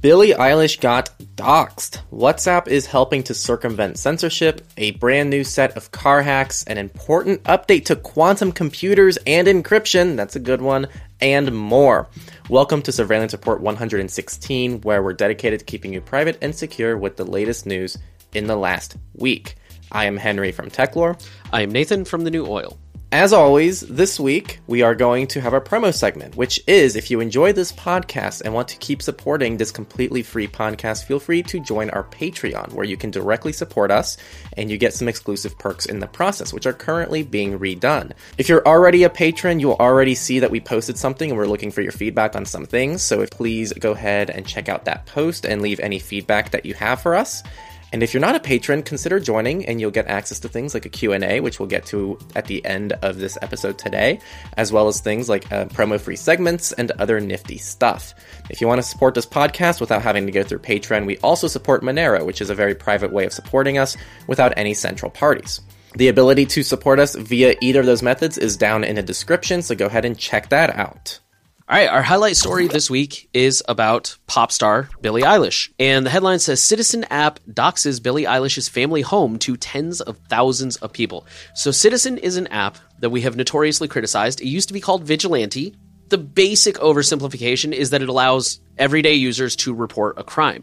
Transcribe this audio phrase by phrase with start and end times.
[0.00, 1.98] Billie Eilish got doxxed.
[2.12, 7.40] WhatsApp is helping to circumvent censorship, a brand new set of car hacks, an important
[7.44, 10.88] update to quantum computers and encryption, that's a good one,
[11.20, 12.08] and more.
[12.50, 17.16] Welcome to Surveillance Report 116, where we're dedicated to keeping you private and secure with
[17.16, 17.96] the latest news
[18.34, 19.54] in the last week.
[19.92, 21.24] I am Henry from Techlore.
[21.52, 22.76] I am Nathan from The New Oil.
[23.12, 27.08] As always, this week we are going to have our promo segment, which is if
[27.08, 31.44] you enjoy this podcast and want to keep supporting this completely free podcast, feel free
[31.44, 34.16] to join our Patreon, where you can directly support us
[34.56, 38.10] and you get some exclusive perks in the process, which are currently being redone.
[38.38, 41.70] If you're already a patron, you'll already see that we posted something and we're looking
[41.70, 43.02] for your feedback on some things.
[43.02, 46.74] So please go ahead and check out that post and leave any feedback that you
[46.74, 47.44] have for us.
[47.92, 50.86] And if you're not a patron, consider joining and you'll get access to things like
[50.86, 54.18] a Q&A, which we'll get to at the end of this episode today,
[54.56, 58.14] as well as things like uh, promo-free segments and other nifty stuff.
[58.50, 61.46] If you want to support this podcast without having to go through Patreon, we also
[61.46, 65.60] support Monero, which is a very private way of supporting us without any central parties.
[65.94, 69.62] The ability to support us via either of those methods is down in the description,
[69.62, 71.20] so go ahead and check that out.
[71.68, 75.68] All right, our highlight story this week is about pop star Billie Eilish.
[75.80, 80.76] And the headline says Citizen app doxes Billie Eilish's family home to tens of thousands
[80.76, 81.26] of people.
[81.56, 84.40] So, Citizen is an app that we have notoriously criticized.
[84.40, 85.74] It used to be called Vigilante.
[86.08, 90.62] The basic oversimplification is that it allows everyday users to report a crime.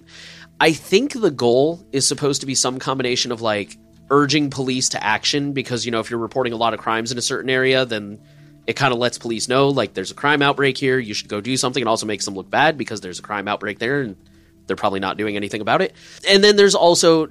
[0.61, 3.77] I think the goal is supposed to be some combination of like
[4.09, 7.17] urging police to action because, you know, if you're reporting a lot of crimes in
[7.17, 8.21] a certain area, then
[8.66, 11.42] it kind of lets police know like there's a crime outbreak here you should go
[11.42, 11.81] do something.
[11.81, 14.16] It also makes them look bad because there's a crime outbreak there and
[14.67, 15.94] they're probably not doing anything about it.
[16.28, 17.30] And then there's also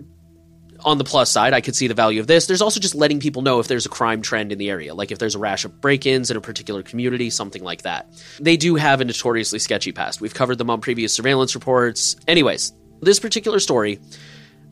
[0.84, 3.20] on the plus side i could see the value of this there's also just letting
[3.20, 5.64] people know if there's a crime trend in the area like if there's a rash
[5.64, 8.12] of break-ins in a particular community something like that.
[8.40, 10.20] They do have a notoriously sketchy past.
[10.20, 12.16] We've covered them on previous surveillance reports.
[12.26, 14.00] Anyways this particular story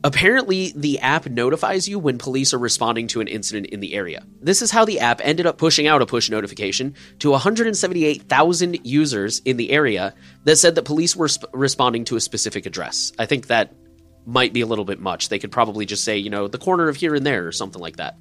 [0.03, 4.25] Apparently, the app notifies you when police are responding to an incident in the area.
[4.41, 9.39] This is how the app ended up pushing out a push notification to 178,000 users
[9.45, 10.15] in the area
[10.45, 13.11] that said that police were sp- responding to a specific address.
[13.19, 13.75] I think that
[14.25, 15.29] might be a little bit much.
[15.29, 17.81] They could probably just say, you know, the corner of here and there or something
[17.81, 18.17] like that.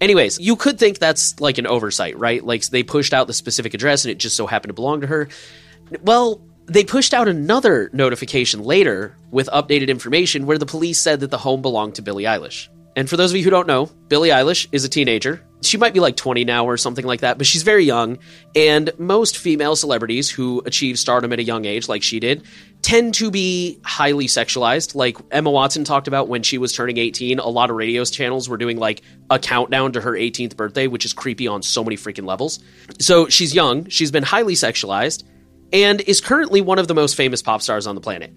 [0.00, 2.42] Anyways, you could think that's like an oversight, right?
[2.42, 5.06] Like they pushed out the specific address and it just so happened to belong to
[5.06, 5.28] her.
[6.02, 6.40] Well,
[6.70, 11.38] they pushed out another notification later with updated information where the police said that the
[11.38, 12.68] home belonged to Billie Eilish.
[12.94, 15.44] And for those of you who don't know, Billie Eilish is a teenager.
[15.62, 18.18] She might be like 20 now or something like that, but she's very young.
[18.54, 22.44] And most female celebrities who achieve stardom at a young age, like she did,
[22.82, 24.94] tend to be highly sexualized.
[24.94, 28.48] Like Emma Watson talked about when she was turning 18, a lot of radio channels
[28.48, 31.96] were doing like a countdown to her 18th birthday, which is creepy on so many
[31.96, 32.60] freaking levels.
[33.00, 35.24] So she's young, she's been highly sexualized
[35.72, 38.32] and is currently one of the most famous pop stars on the planet.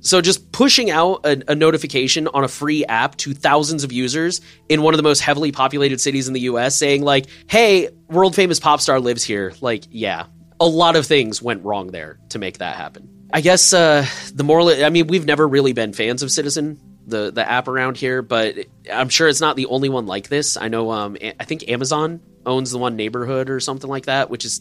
[0.00, 4.40] So just pushing out a, a, notification on a free app to thousands of users
[4.68, 8.34] in one of the most heavily populated cities in the US saying like, "Hey, world
[8.34, 10.26] famous pop star lives here." Like, yeah.
[10.58, 13.08] A lot of things went wrong there to make that happen.
[13.32, 17.30] I guess uh, the moral I mean, we've never really been fans of Citizen, the
[17.30, 18.56] the app around here, but
[18.92, 20.56] I'm sure it's not the only one like this.
[20.56, 24.44] I know um I think Amazon owns the one neighborhood or something like that, which
[24.44, 24.60] is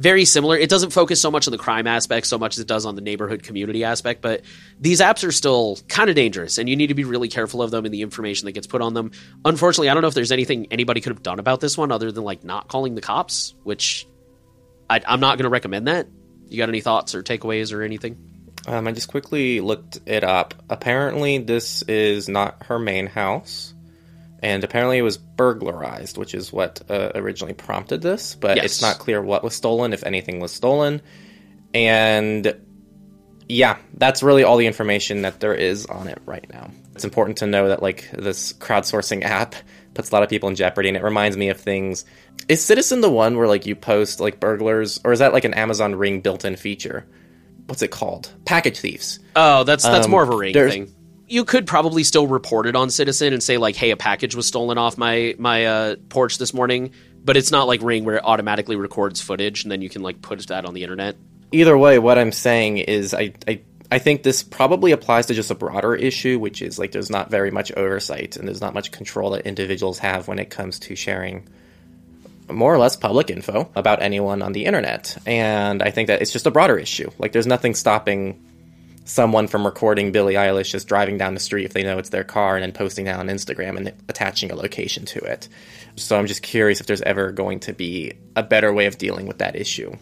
[0.00, 0.56] very similar.
[0.56, 2.94] It doesn't focus so much on the crime aspect so much as it does on
[2.94, 4.40] the neighborhood community aspect, but
[4.80, 7.70] these apps are still kind of dangerous and you need to be really careful of
[7.70, 9.12] them and the information that gets put on them.
[9.44, 12.10] Unfortunately, I don't know if there's anything anybody could have done about this one other
[12.10, 14.08] than like not calling the cops, which
[14.88, 16.08] I, am not going to recommend that.
[16.48, 18.16] You got any thoughts or takeaways or anything?
[18.66, 20.54] Um, I just quickly looked it up.
[20.70, 23.74] Apparently, this is not her main house
[24.42, 28.34] and apparently it was burglarized, which is what uh, originally prompted this.
[28.34, 28.64] But yes.
[28.66, 31.02] it's not clear what was stolen, if anything was stolen,
[31.74, 32.54] and
[33.48, 36.70] yeah, that's really all the information that there is on it right now.
[36.94, 39.54] It's important to know that like this crowdsourcing app
[39.94, 42.04] puts a lot of people in jeopardy, and it reminds me of things.
[42.48, 45.54] Is Citizen the one where like you post like burglars, or is that like an
[45.54, 47.06] Amazon Ring built-in feature?
[47.66, 48.32] What's it called?
[48.44, 49.20] Package thieves.
[49.36, 50.94] Oh, that's that's um, more of a Ring thing
[51.30, 54.46] you could probably still report it on Citizen and say like, "Hey, a package was
[54.46, 56.90] stolen off my my uh, porch this morning,"
[57.24, 60.20] but it's not like Ring where it automatically records footage and then you can like
[60.20, 61.16] put that on the internet.
[61.52, 63.60] Either way, what I'm saying is, I, I
[63.92, 67.30] I think this probably applies to just a broader issue, which is like there's not
[67.30, 70.96] very much oversight and there's not much control that individuals have when it comes to
[70.96, 71.48] sharing
[72.48, 75.16] more or less public info about anyone on the internet.
[75.26, 77.10] And I think that it's just a broader issue.
[77.18, 78.44] Like there's nothing stopping
[79.10, 82.24] someone from recording Billie Eilish just driving down the street if they know it's their
[82.24, 85.48] car and then posting that on Instagram and attaching a location to it.
[85.96, 89.26] So I'm just curious if there's ever going to be a better way of dealing
[89.26, 89.92] with that issue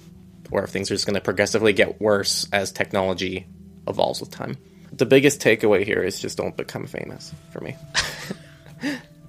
[0.50, 3.46] or if things are just going to progressively get worse as technology
[3.86, 4.56] evolves with time.
[4.92, 7.76] The biggest takeaway here is just don't become famous for me.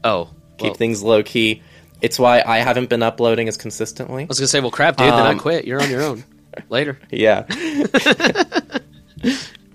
[0.04, 1.62] Oh, Keep well, things low key.
[2.02, 4.24] It's why I haven't been uploading as consistently.
[4.24, 5.08] I was gonna say, well, crap, dude.
[5.08, 5.66] then I Um, quit.
[5.66, 6.24] You're on your own.
[6.70, 6.98] Later.
[7.12, 7.46] Yeah.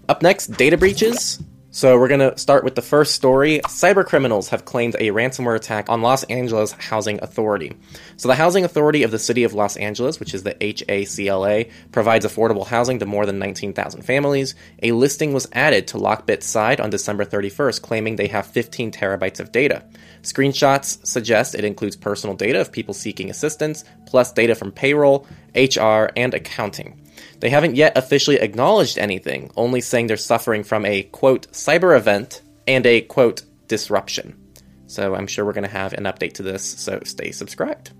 [0.09, 1.43] Up next, data breaches.
[1.71, 3.61] So we're going to start with the first story.
[3.65, 7.73] Cyber criminals have claimed a ransomware attack on Los Angeles Housing Authority.
[8.17, 12.25] So the Housing Authority of the City of Los Angeles, which is the HACLA, provides
[12.25, 14.55] affordable housing to more than 19,000 families.
[14.83, 19.41] A listing was added to Lockbit's side on December 31st, claiming they have 15 terabytes
[19.41, 19.85] of data.
[20.23, 25.27] Screenshots suggest it includes personal data of people seeking assistance, plus data from payroll,
[25.57, 27.01] HR, and accounting.
[27.41, 32.43] They haven't yet officially acknowledged anything, only saying they're suffering from a quote cyber event
[32.67, 34.41] and a quote disruption.
[34.87, 37.93] So I'm sure we're going to have an update to this, so stay subscribed.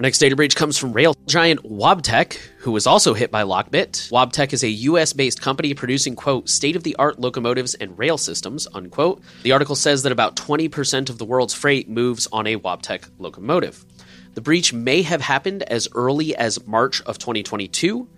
[0.00, 4.10] Our next data breach comes from rail giant Wabtec, who was also hit by Lockbit.
[4.10, 8.16] Wabtec is a US based company producing, quote, state of the art locomotives and rail
[8.16, 9.22] systems, unquote.
[9.42, 13.84] The article says that about 20% of the world's freight moves on a Wabtec locomotive.
[14.32, 18.08] The breach may have happened as early as March of 2022.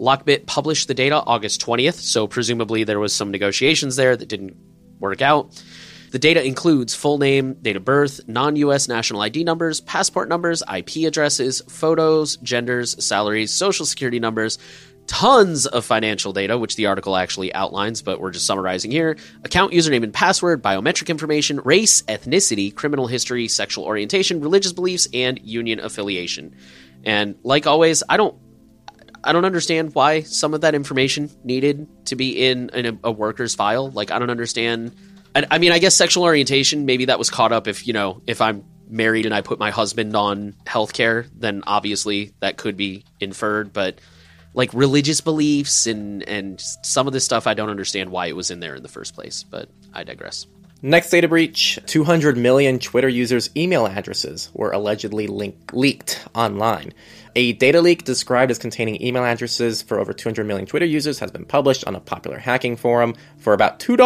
[0.00, 4.56] Lockbit published the data August 20th, so presumably there was some negotiations there that didn't
[4.98, 5.62] work out.
[6.10, 10.62] The data includes full name, date of birth, non US national ID numbers, passport numbers,
[10.74, 14.58] IP addresses, photos, genders, salaries, social security numbers,
[15.06, 19.72] tons of financial data, which the article actually outlines, but we're just summarizing here account
[19.72, 25.78] username and password, biometric information, race, ethnicity, criminal history, sexual orientation, religious beliefs, and union
[25.78, 26.56] affiliation.
[27.04, 28.36] And like always, I don't
[29.22, 33.12] I don't understand why some of that information needed to be in, in a, a
[33.12, 33.90] worker's file.
[33.90, 34.94] Like, I don't understand.
[35.34, 38.22] I, I mean, I guess sexual orientation, maybe that was caught up if, you know,
[38.26, 43.04] if I'm married and I put my husband on healthcare, then obviously that could be
[43.20, 43.72] inferred.
[43.72, 44.00] But
[44.54, 48.50] like religious beliefs and, and some of this stuff, I don't understand why it was
[48.50, 49.44] in there in the first place.
[49.44, 50.46] But I digress.
[50.82, 56.94] Next data breach 200 million Twitter users' email addresses were allegedly link- leaked online.
[57.36, 61.30] A data leak described as containing email addresses for over 200 million Twitter users has
[61.30, 63.96] been published on a popular hacking forum for about $2.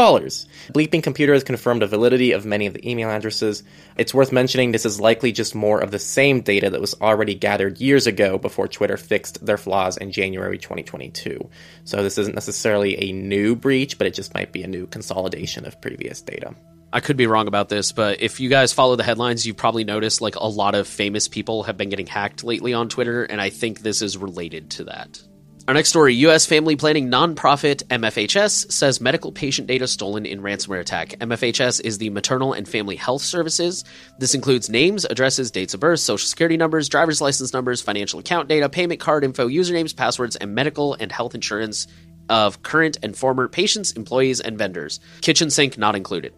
[0.72, 3.62] Bleeping Computer has confirmed the validity of many of the email addresses.
[3.96, 7.34] It's worth mentioning this is likely just more of the same data that was already
[7.34, 11.48] gathered years ago before Twitter fixed their flaws in January 2022.
[11.84, 15.64] So this isn't necessarily a new breach, but it just might be a new consolidation
[15.64, 16.54] of previous data.
[16.94, 19.82] I could be wrong about this, but if you guys follow the headlines, you've probably
[19.82, 23.40] noticed like a lot of famous people have been getting hacked lately on Twitter, and
[23.40, 25.20] I think this is related to that.
[25.66, 26.46] Our next story U.S.
[26.46, 31.16] family planning nonprofit MFHS says medical patient data stolen in ransomware attack.
[31.18, 33.82] MFHS is the Maternal and Family Health Services.
[34.20, 38.48] This includes names, addresses, dates of birth, social security numbers, driver's license numbers, financial account
[38.48, 41.88] data, payment card info, usernames, passwords, and medical and health insurance
[42.28, 45.00] of current and former patients, employees, and vendors.
[45.22, 46.32] Kitchen sink not included.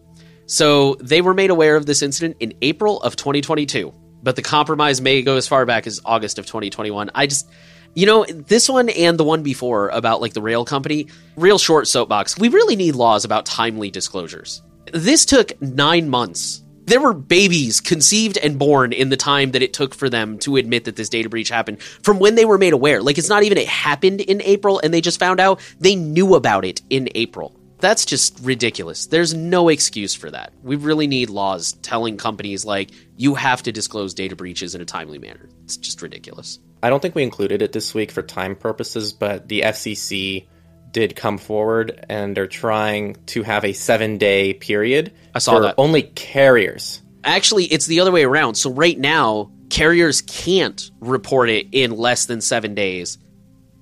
[0.46, 5.00] So they were made aware of this incident in April of 2022, but the compromise
[5.00, 7.10] may go as far back as August of 2021.
[7.14, 7.50] I just,
[7.94, 11.88] you know, this one and the one before about like the rail company, real short
[11.88, 12.38] soapbox.
[12.38, 14.62] We really need laws about timely disclosures.
[14.93, 16.62] This took nine months.
[16.84, 20.54] There were babies conceived and born in the time that it took for them to
[20.54, 23.02] admit that this data breach happened from when they were made aware.
[23.02, 25.60] Like, it's not even it happened in April and they just found out.
[25.81, 27.58] They knew about it in April.
[27.87, 29.06] That's just ridiculous.
[29.06, 30.52] There's no excuse for that.
[30.64, 34.85] We really need laws telling companies like you have to disclose data breaches in a
[34.85, 35.49] timely manner.
[35.62, 36.59] It's just ridiculous.
[36.83, 40.49] I don't think we included it this week for time purposes, but the FCC
[40.90, 45.61] did come forward and they're trying to have a seven day period I saw for
[45.61, 45.76] that.
[45.78, 47.00] only carriers.
[47.23, 48.57] Actually, it's the other way around.
[48.57, 53.19] So right now, carriers can't report it in less than 7 days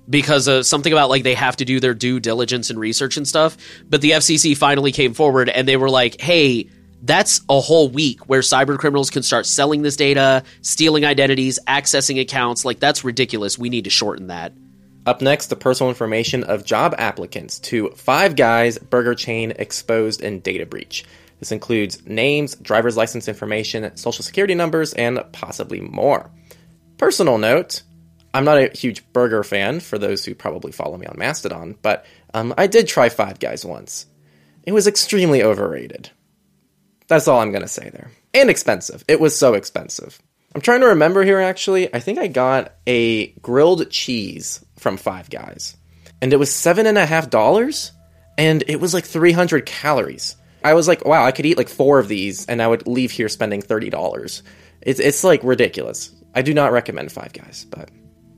[0.09, 3.27] because of something about like they have to do their due diligence and research and
[3.27, 3.57] stuff.
[3.89, 6.69] But the FCC finally came forward and they were like, "Hey,
[7.01, 12.19] that's a whole week where cyber criminals can start selling this data, stealing identities, accessing
[12.19, 12.65] accounts.
[12.65, 13.57] Like that's ridiculous.
[13.57, 14.53] We need to shorten that."
[15.05, 20.39] Up next, the personal information of job applicants to Five Guys burger chain exposed in
[20.39, 21.05] data breach.
[21.39, 26.31] This includes names, driver's license information, social security numbers, and possibly more.
[26.97, 27.83] Personal note
[28.35, 32.05] I'm not a huge burger fan for those who probably follow me on Mastodon, but
[32.33, 34.07] um, I did try Five Guys once.
[34.63, 36.09] It was extremely overrated.
[37.07, 38.11] That's all I'm going to say there.
[38.33, 39.05] And expensive.
[39.07, 40.21] It was so expensive.
[40.53, 41.93] I'm trying to remember here actually.
[41.93, 45.77] I think I got a grilled cheese from Five Guys,
[46.21, 47.93] and it was seven and a half dollars,
[48.37, 50.35] and it was like 300 calories.
[50.61, 53.11] I was like, wow, I could eat like four of these, and I would leave
[53.11, 54.41] here spending thirty dollars.
[54.81, 56.11] It's it's like ridiculous.
[56.33, 57.91] I do not recommend Five Guys, but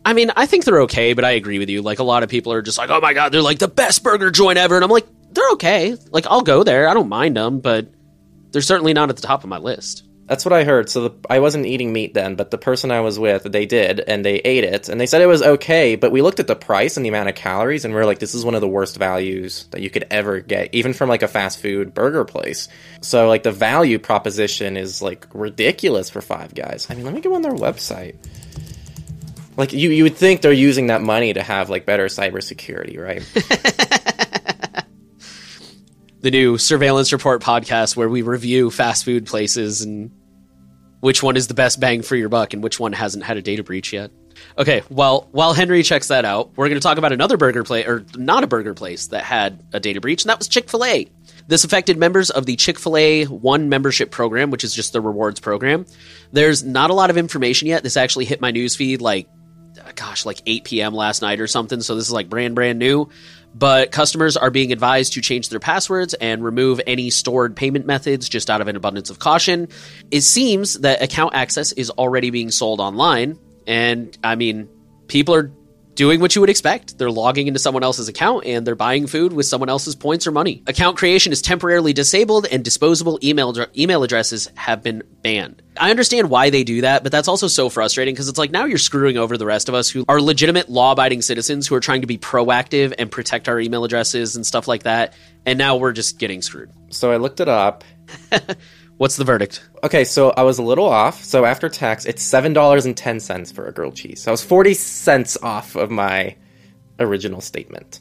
[0.08, 1.82] I mean, I think they're okay, but I agree with you.
[1.82, 4.04] Like a lot of people are just like, "Oh my god, they're like the best
[4.04, 5.98] burger joint ever," and I'm like, they're okay.
[6.12, 6.88] Like I'll go there.
[6.88, 7.90] I don't mind them, but
[8.52, 10.08] they're certainly not at the top of my list.
[10.26, 10.90] That's what I heard.
[10.90, 14.00] So the, I wasn't eating meat then, but the person I was with, they did,
[14.00, 15.98] and they ate it, and they said it was okay.
[15.98, 18.20] But we looked at the price and the amount of calories, and we are like,
[18.20, 21.22] this is one of the worst values that you could ever get, even from like
[21.22, 22.70] a fast food burger place.
[23.02, 26.88] So like the value proposition is like ridiculous for Five Guys.
[26.90, 28.16] I mean, let me go on their website.
[29.58, 33.24] Like you, you would think they're using that money to have like better cybersecurity, right?
[36.22, 40.12] the new surveillance report podcast where we review fast food places and
[41.00, 43.42] which one is the best bang for your buck and which one hasn't had a
[43.42, 44.12] data breach yet.
[44.58, 47.88] Okay, well, while Henry checks that out, we're going to talk about another burger place,
[47.88, 50.86] or not a burger place, that had a data breach, and that was Chick fil
[50.86, 51.08] A.
[51.48, 55.02] This affected members of the Chick fil A One membership program, which is just the
[55.02, 55.86] rewards program.
[56.32, 57.84] There's not a lot of information yet.
[57.84, 59.28] This actually hit my newsfeed like,
[59.96, 60.94] gosh, like 8 p.m.
[60.94, 63.10] last night or something, so this is like brand, brand new
[63.58, 68.30] but customers are being advised to change their passwords and remove any stored payment methods
[68.30, 69.68] just out of an abundance of caution.
[70.12, 74.70] It seems that account access is already being sold online, and I mean,
[75.08, 75.52] people are
[75.98, 76.98] doing what you would expect.
[76.98, 80.32] They're logging into someone else's account and they're buying food with someone else's points or
[80.32, 80.64] money.
[80.68, 85.62] Account creation is temporarily disabled and disposable email email addresses have been banned.
[85.76, 88.66] I understand why they do that, but that's also so frustrating because it's like now
[88.66, 92.02] you're screwing over the rest of us who are legitimate law-abiding citizens who are trying
[92.02, 95.14] to be proactive and protect our email addresses and stuff like that,
[95.46, 96.72] and now we're just getting screwed.
[96.90, 97.84] So I looked it up.
[98.98, 99.64] What's the verdict?
[99.84, 101.24] Okay, so I was a little off.
[101.24, 104.24] So after tax, it's seven dollars and ten cents for a grilled cheese.
[104.24, 106.36] So I was forty cents off of my
[107.00, 108.00] original statement.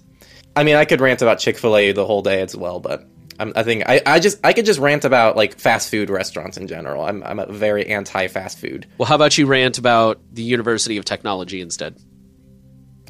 [0.54, 3.06] I mean, I could rant about Chick Fil A the whole day as well, but
[3.38, 6.56] I'm, i think I, I just I could just rant about like fast food restaurants
[6.56, 7.04] in general.
[7.04, 8.86] I'm I'm a very anti fast food.
[8.96, 11.98] Well, how about you rant about the University of Technology instead?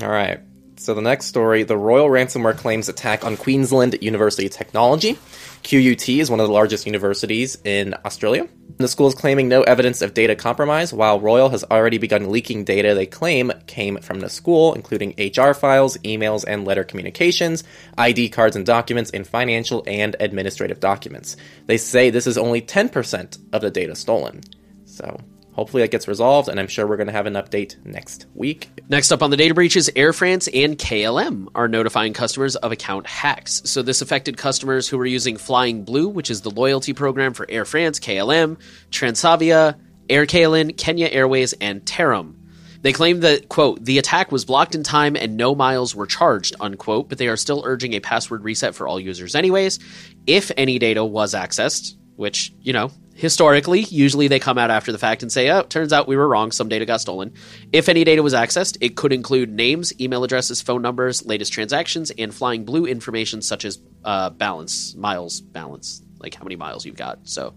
[0.02, 0.40] All right.
[0.78, 5.18] So the next story, the Royal Ransomware claims attack on Queensland University of Technology.
[5.62, 8.47] QUT is one of the largest universities in Australia.
[8.76, 12.64] The school is claiming no evidence of data compromise, while Royal has already begun leaking
[12.64, 17.64] data they claim came from the school, including HR files, emails, and letter communications,
[17.97, 21.38] ID cards and documents, and financial and administrative documents.
[21.64, 24.42] They say this is only 10% of the data stolen.
[24.85, 25.18] So
[25.57, 28.71] hopefully that gets resolved, and I'm sure we're going to have an update next week.
[28.89, 33.07] Next up on the data breaches, Air France and KLM are notifying customers of account
[33.07, 33.63] hacks.
[33.65, 37.47] So this affected customers who were using Flying Blue, which is the loyalty program for
[37.49, 38.59] Air France, KLM,
[38.91, 39.77] Transavia,
[40.09, 42.35] Aircalin, Kenya Airways, and Tarom.
[42.83, 46.55] They claim that, quote, the attack was blocked in time and no miles were charged,
[46.61, 49.81] unquote, but they are still urging a password reset for all users anyways.
[50.27, 54.99] If any data was accessed, which, you know, historically, usually they come out after the
[54.99, 57.33] fact and say, oh, turns out we were wrong, some data got stolen.
[57.73, 62.13] If any data was accessed, it could include names, email addresses, phone numbers, latest transactions,
[62.17, 66.97] and flying blue information such as uh, balance, miles balance, like how many miles you've
[66.97, 67.21] got.
[67.25, 67.55] So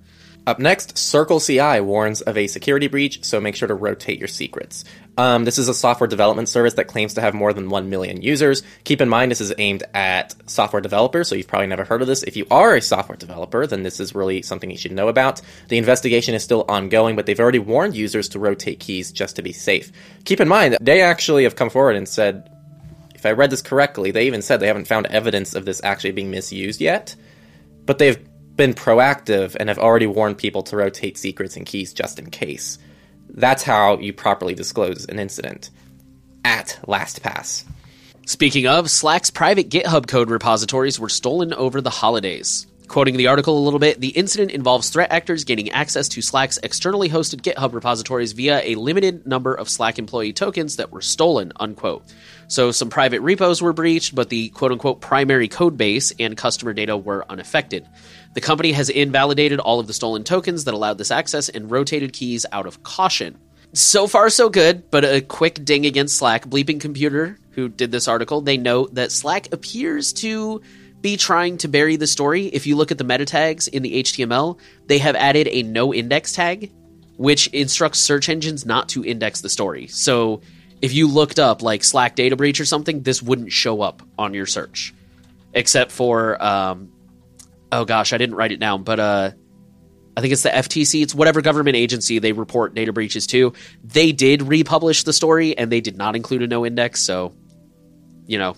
[0.47, 4.85] up next, CircleCI warns of a security breach, so make sure to rotate your secrets.
[5.19, 8.21] Um, this is a software development service that claims to have more than 1 million
[8.21, 8.63] users.
[8.85, 12.07] Keep in mind, this is aimed at software developers, so you've probably never heard of
[12.07, 12.23] this.
[12.23, 15.41] If you are a software developer, then this is really something you should know about.
[15.67, 19.41] The investigation is still ongoing, but they've already warned users to rotate keys just to
[19.41, 19.91] be safe.
[20.23, 22.49] Keep in mind, they actually have come forward and said,
[23.13, 26.11] if I read this correctly, they even said they haven't found evidence of this actually
[26.11, 27.13] being misused yet,
[27.85, 32.19] but they've been proactive and have already warned people to rotate secrets and keys just
[32.19, 32.77] in case.
[33.29, 35.69] That's how you properly disclose an incident
[36.43, 37.63] at LastPass.
[38.25, 42.67] Speaking of, Slack's private GitHub code repositories were stolen over the holidays.
[42.87, 46.57] Quoting the article a little bit, the incident involves threat actors gaining access to Slack's
[46.63, 51.53] externally hosted GitHub repositories via a limited number of Slack employee tokens that were stolen,
[51.59, 52.03] unquote.
[52.47, 56.73] So some private repos were breached, but the quote unquote primary code base and customer
[56.73, 57.87] data were unaffected.
[58.33, 62.13] The company has invalidated all of the stolen tokens that allowed this access and rotated
[62.13, 63.37] keys out of caution.
[63.73, 66.45] So far, so good, but a quick ding against Slack.
[66.45, 70.61] Bleeping Computer, who did this article, they note that Slack appears to
[71.01, 72.47] be trying to bury the story.
[72.47, 75.93] If you look at the meta tags in the HTML, they have added a no
[75.93, 76.71] index tag,
[77.17, 79.87] which instructs search engines not to index the story.
[79.87, 80.41] So
[80.81, 84.33] if you looked up like Slack data breach or something, this wouldn't show up on
[84.33, 84.93] your search,
[85.53, 86.91] except for um,
[87.71, 89.31] oh gosh, I didn't write it down, but uh,
[90.17, 91.01] I think it's the FTC.
[91.01, 93.53] It's whatever government agency they report data breaches to.
[93.83, 97.01] They did republish the story and they did not include a no index.
[97.01, 97.33] So,
[98.25, 98.55] you know,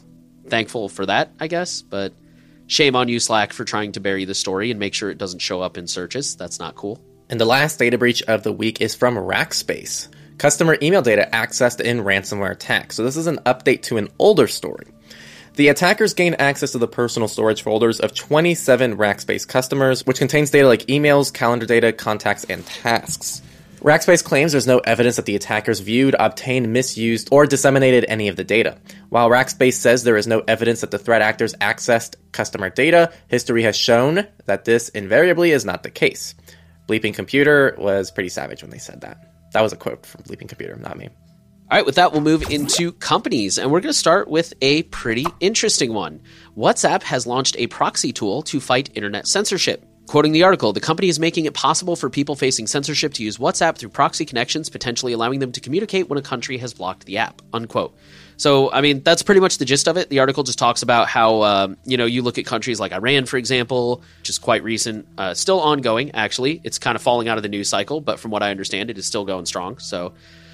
[0.47, 1.81] thankful for that, I guess.
[1.81, 2.13] But
[2.67, 5.39] shame on you, Slack, for trying to bury the story and make sure it doesn't
[5.39, 6.35] show up in searches.
[6.35, 6.99] That's not cool.
[7.29, 10.09] And the last data breach of the week is from Rackspace.
[10.37, 12.91] customer email data accessed in ransomware attack.
[12.91, 14.87] So this is an update to an older story.
[15.55, 20.50] The attackers gained access to the personal storage folders of 27 Rackspace customers, which contains
[20.50, 23.41] data like emails, calendar data, contacts, and tasks.
[23.81, 28.38] Rackspace claims there's no evidence that the attackers viewed, obtained, misused, or disseminated any of
[28.38, 28.77] the data.
[29.10, 33.63] While Rackspace says there is no evidence that the threat actors accessed customer data, history
[33.63, 36.34] has shown that this invariably is not the case.
[36.88, 39.51] Bleeping Computer was pretty savage when they said that.
[39.51, 41.10] That was a quote from Bleeping Computer, not me.
[41.71, 44.83] All right, with that, we'll move into companies, and we're going to start with a
[44.83, 46.19] pretty interesting one.
[46.57, 49.85] WhatsApp has launched a proxy tool to fight internet censorship.
[50.05, 53.37] Quoting the article, the company is making it possible for people facing censorship to use
[53.37, 57.19] WhatsApp through proxy connections, potentially allowing them to communicate when a country has blocked the
[57.19, 57.41] app.
[57.53, 57.95] Unquote.
[58.35, 60.09] So, I mean, that's pretty much the gist of it.
[60.09, 63.27] The article just talks about how, um, you know, you look at countries like Iran,
[63.27, 66.59] for example, which is quite recent, uh, still ongoing, actually.
[66.65, 68.97] It's kind of falling out of the news cycle, but from what I understand, it
[68.97, 69.77] is still going strong.
[69.77, 70.11] So,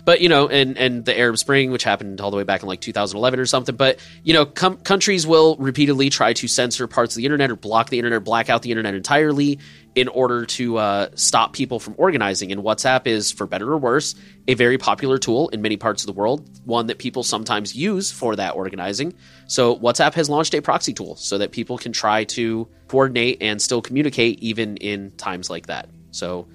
[0.08, 2.68] but you know, and and the Arab Spring, which happened all the way back in
[2.70, 3.76] like 2011 or something.
[3.76, 7.58] But you know, com- countries will repeatedly try to censor parts of the internet or
[7.58, 9.60] block the internet, black out the internet entirely
[9.96, 12.54] in order to uh, stop people from organizing.
[12.54, 14.16] And WhatsApp is, for better or worse,
[14.48, 18.10] a very popular tool in many parts of the world, one that people sometimes use
[18.10, 19.14] for that organizing.
[19.48, 23.62] So, WhatsApp has launched a proxy tool so that people can try to coordinate and
[23.62, 25.90] still communicate even in times like that.
[26.12, 26.48] So,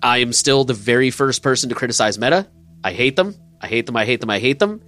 [0.00, 2.46] I am still the very first person to criticize Meta.
[2.82, 3.34] I hate them.
[3.60, 3.96] I hate them.
[3.96, 4.30] I hate them.
[4.30, 4.82] I hate them.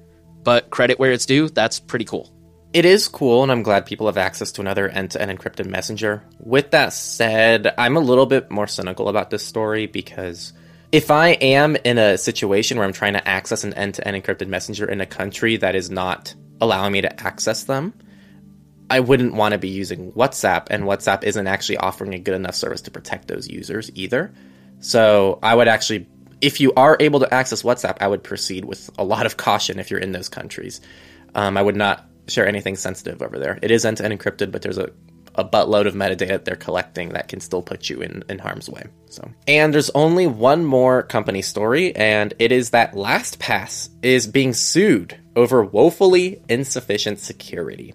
[0.45, 2.33] But credit where it's due, that's pretty cool.
[2.73, 5.67] It is cool, and I'm glad people have access to another end to end encrypted
[5.67, 6.25] messenger.
[6.39, 10.55] With that said, I'm a little bit more cynical about this story because
[10.91, 14.23] if I am in a situation where I'm trying to access an end to end
[14.23, 17.93] encrypted messenger in a country that is not allowing me to access them,
[18.89, 22.55] I wouldn't want to be using WhatsApp, and WhatsApp isn't actually offering a good enough
[22.55, 24.33] service to protect those users either.
[24.81, 26.09] So I would actually
[26.43, 29.79] if you are able to access WhatsApp, I would proceed with a lot of caution
[29.79, 30.81] if you're in those countries.
[31.35, 33.59] Um, I would not share anything sensitive over there.
[33.63, 34.91] It is end to end encrypted, but there's a,
[35.37, 38.85] a buttload of metadata they're collecting that can still put you in, in harm's way.
[39.09, 44.53] So, and there's only one more company story, and it is that LastPass is being
[44.53, 47.95] sued over woefully insufficient security.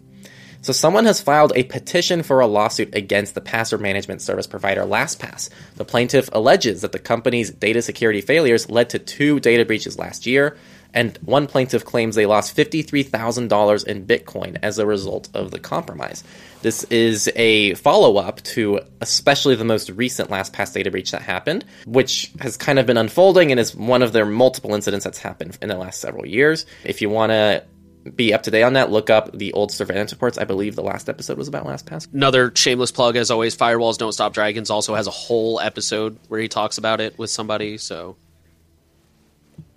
[0.67, 4.82] So someone has filed a petition for a lawsuit against the password management service provider
[4.82, 5.49] LastPass.
[5.77, 10.25] The plaintiff alleges that the company's data security failures led to two data breaches last
[10.25, 10.58] year,
[10.93, 16.25] and one plaintiff claims they lost $53,000 in Bitcoin as a result of the compromise.
[16.63, 21.63] This is a follow up to especially the most recent LastPass data breach that happened,
[21.86, 25.58] which has kind of been unfolding and is one of their multiple incidents that's happened
[25.62, 26.65] in the last several years.
[26.84, 27.63] If you want to
[28.15, 30.37] be up to date on that, look up the old surveillance reports.
[30.37, 32.13] I believe the last episode was about LastPass.
[32.13, 36.39] Another shameless plug, as always, Firewalls Don't Stop Dragons also has a whole episode where
[36.39, 37.77] he talks about it with somebody.
[37.77, 38.17] So,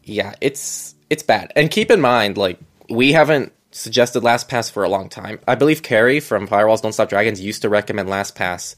[0.04, 1.52] yeah, it's it's bad.
[1.56, 5.38] And keep in mind, like we haven't suggested LastPass for a long time.
[5.46, 8.74] I believe Carey from Firewalls Don't Stop Dragons used to recommend LastPass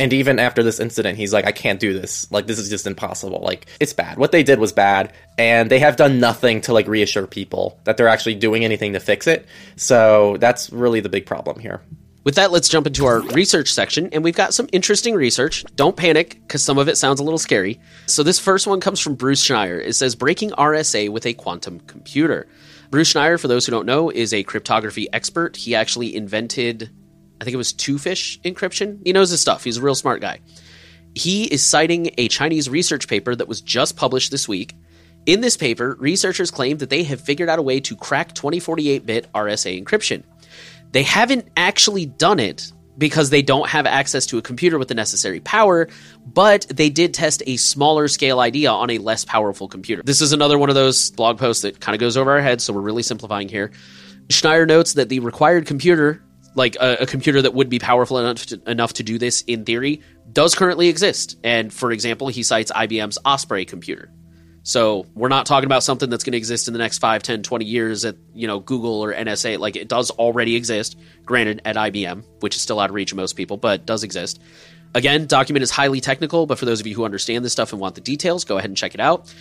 [0.00, 2.26] and even after this incident, he's like, I can't do this.
[2.32, 3.40] Like, this is just impossible.
[3.40, 4.16] Like, it's bad.
[4.16, 7.98] What they did was bad, and they have done nothing to like reassure people that
[7.98, 9.46] they're actually doing anything to fix it.
[9.76, 11.82] So that's really the big problem here.
[12.24, 15.66] With that, let's jump into our research section, and we've got some interesting research.
[15.76, 17.78] Don't panic, because some of it sounds a little scary.
[18.06, 19.84] So, this first one comes from Bruce Schneier.
[19.84, 22.48] It says breaking RSA with a quantum computer.
[22.90, 25.56] Bruce Schneier, for those who don't know, is a cryptography expert.
[25.56, 26.90] He actually invented
[27.40, 29.00] I think it was Twofish encryption.
[29.04, 29.64] He knows his stuff.
[29.64, 30.40] He's a real smart guy.
[31.14, 34.74] He is citing a Chinese research paper that was just published this week.
[35.26, 39.06] In this paper, researchers claim that they have figured out a way to crack 2048
[39.06, 40.22] bit RSA encryption.
[40.92, 44.94] They haven't actually done it because they don't have access to a computer with the
[44.94, 45.88] necessary power,
[46.26, 50.02] but they did test a smaller scale idea on a less powerful computer.
[50.02, 52.64] This is another one of those blog posts that kind of goes over our heads,
[52.64, 53.72] so we're really simplifying here.
[54.28, 56.22] Schneier notes that the required computer
[56.54, 59.64] like a, a, computer that would be powerful enough to, enough to do this in
[59.64, 61.38] theory does currently exist.
[61.44, 64.10] And for example, he cites IBM's Osprey computer.
[64.62, 67.42] So we're not talking about something that's going to exist in the next 5, 10,
[67.42, 69.58] 20 years at, you know, Google or NSA.
[69.58, 73.16] Like it does already exist, granted at IBM, which is still out of reach of
[73.16, 74.40] most people, but does exist.
[74.94, 77.80] Again, document is highly technical, but for those of you who understand this stuff and
[77.80, 79.32] want the details, go ahead and check it out.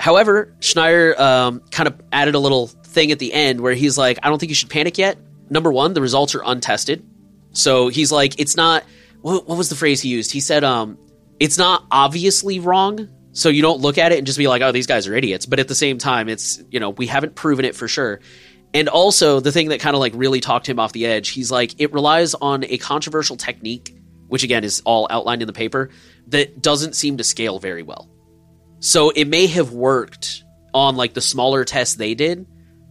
[0.00, 4.18] However, Schneier um, kind of added a little thing at the end where he's like,
[4.22, 5.18] I don't think you should panic yet
[5.50, 7.04] number one, the results are untested.
[7.52, 8.84] So he's like, it's not.
[9.22, 10.30] What, what was the phrase he used?
[10.30, 10.98] He said, um,
[11.40, 13.08] it's not obviously wrong.
[13.32, 15.44] So you don't look at it and just be like, oh, these guys are idiots.
[15.46, 18.20] But at the same time, it's, you know, we haven't proven it for sure.
[18.72, 21.50] And also, the thing that kind of like really talked him off the edge, he's
[21.50, 23.96] like, it relies on a controversial technique,
[24.28, 25.90] which again is all outlined in the paper,
[26.28, 28.10] that doesn't seem to scale very well.
[28.80, 32.46] So it may have worked on like the smaller tests they did,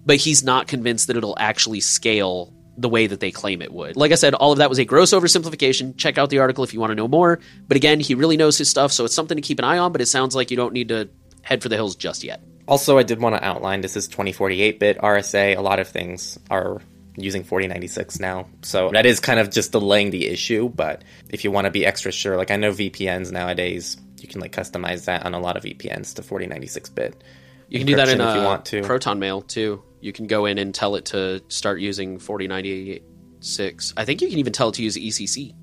[0.06, 3.96] but he's not convinced that it'll actually scale the way that they claim it would.
[3.96, 5.98] Like I said, all of that was a gross oversimplification.
[5.98, 7.40] Check out the article if you want to know more.
[7.68, 9.92] But again, he really knows his stuff, so it's something to keep an eye on,
[9.92, 11.10] but it sounds like you don't need to
[11.42, 12.42] head for the hills just yet.
[12.68, 15.56] Also, I did want to outline this is 2048 bit RSA.
[15.56, 16.82] A lot of things are
[17.16, 18.48] using 4096 now.
[18.62, 21.86] So that is kind of just delaying the issue, but if you want to be
[21.86, 25.56] extra sure, like I know VPNs nowadays, you can like customize that on a lot
[25.56, 27.24] of VPNs to 4096 bit.
[27.70, 28.84] You can do that in if you uh, want to.
[28.84, 29.82] Proton Mail too.
[30.06, 33.94] You can go in and tell it to start using 4096.
[33.98, 35.56] I think you can even tell it to use ECC,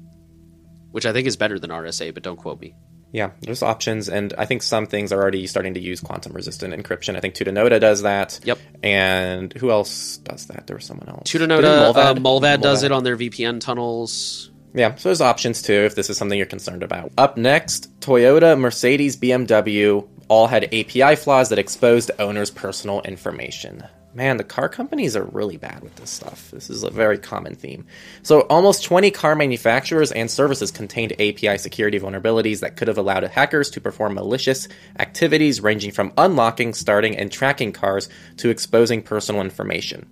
[0.90, 2.74] which I think is better than RSA, but don't quote me.
[3.12, 6.74] Yeah, there's options, and I think some things are already starting to use quantum resistant
[6.74, 7.14] encryption.
[7.14, 8.40] I think Tutanota does that.
[8.42, 8.58] Yep.
[8.82, 10.66] And who else does that?
[10.66, 11.30] There was someone else.
[11.30, 14.50] Tutanota, Didn't uh, Mullvad does it on their VPN tunnels.
[14.74, 17.12] Yeah, so there's options too if this is something you're concerned about.
[17.16, 23.84] Up next, Toyota, Mercedes, BMW all had API flaws that exposed owners' personal information.
[24.14, 26.50] Man, the car companies are really bad with this stuff.
[26.50, 27.86] This is a very common theme.
[28.22, 33.24] So, almost 20 car manufacturers and services contained API security vulnerabilities that could have allowed
[33.24, 39.40] hackers to perform malicious activities ranging from unlocking, starting, and tracking cars to exposing personal
[39.40, 40.06] information.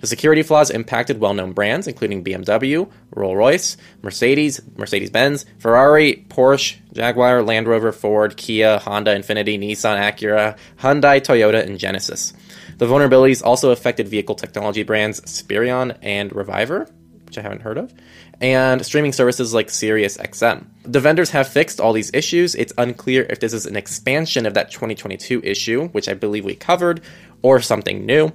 [0.00, 6.26] The security flaws impacted well known brands, including BMW, Rolls Royce, Mercedes, Mercedes Benz, Ferrari,
[6.28, 12.32] Porsche, Jaguar, Land Rover, Ford, Kia, Honda, Infiniti, Nissan, Acura, Hyundai, Toyota, and Genesis.
[12.78, 16.88] The vulnerabilities also affected vehicle technology brands Spireon and Reviver,
[17.24, 17.92] which I haven't heard of,
[18.40, 20.66] and streaming services like SiriusXM.
[20.82, 22.54] The vendors have fixed all these issues.
[22.54, 26.54] It's unclear if this is an expansion of that 2022 issue, which I believe we
[26.54, 27.00] covered,
[27.42, 28.32] or something new.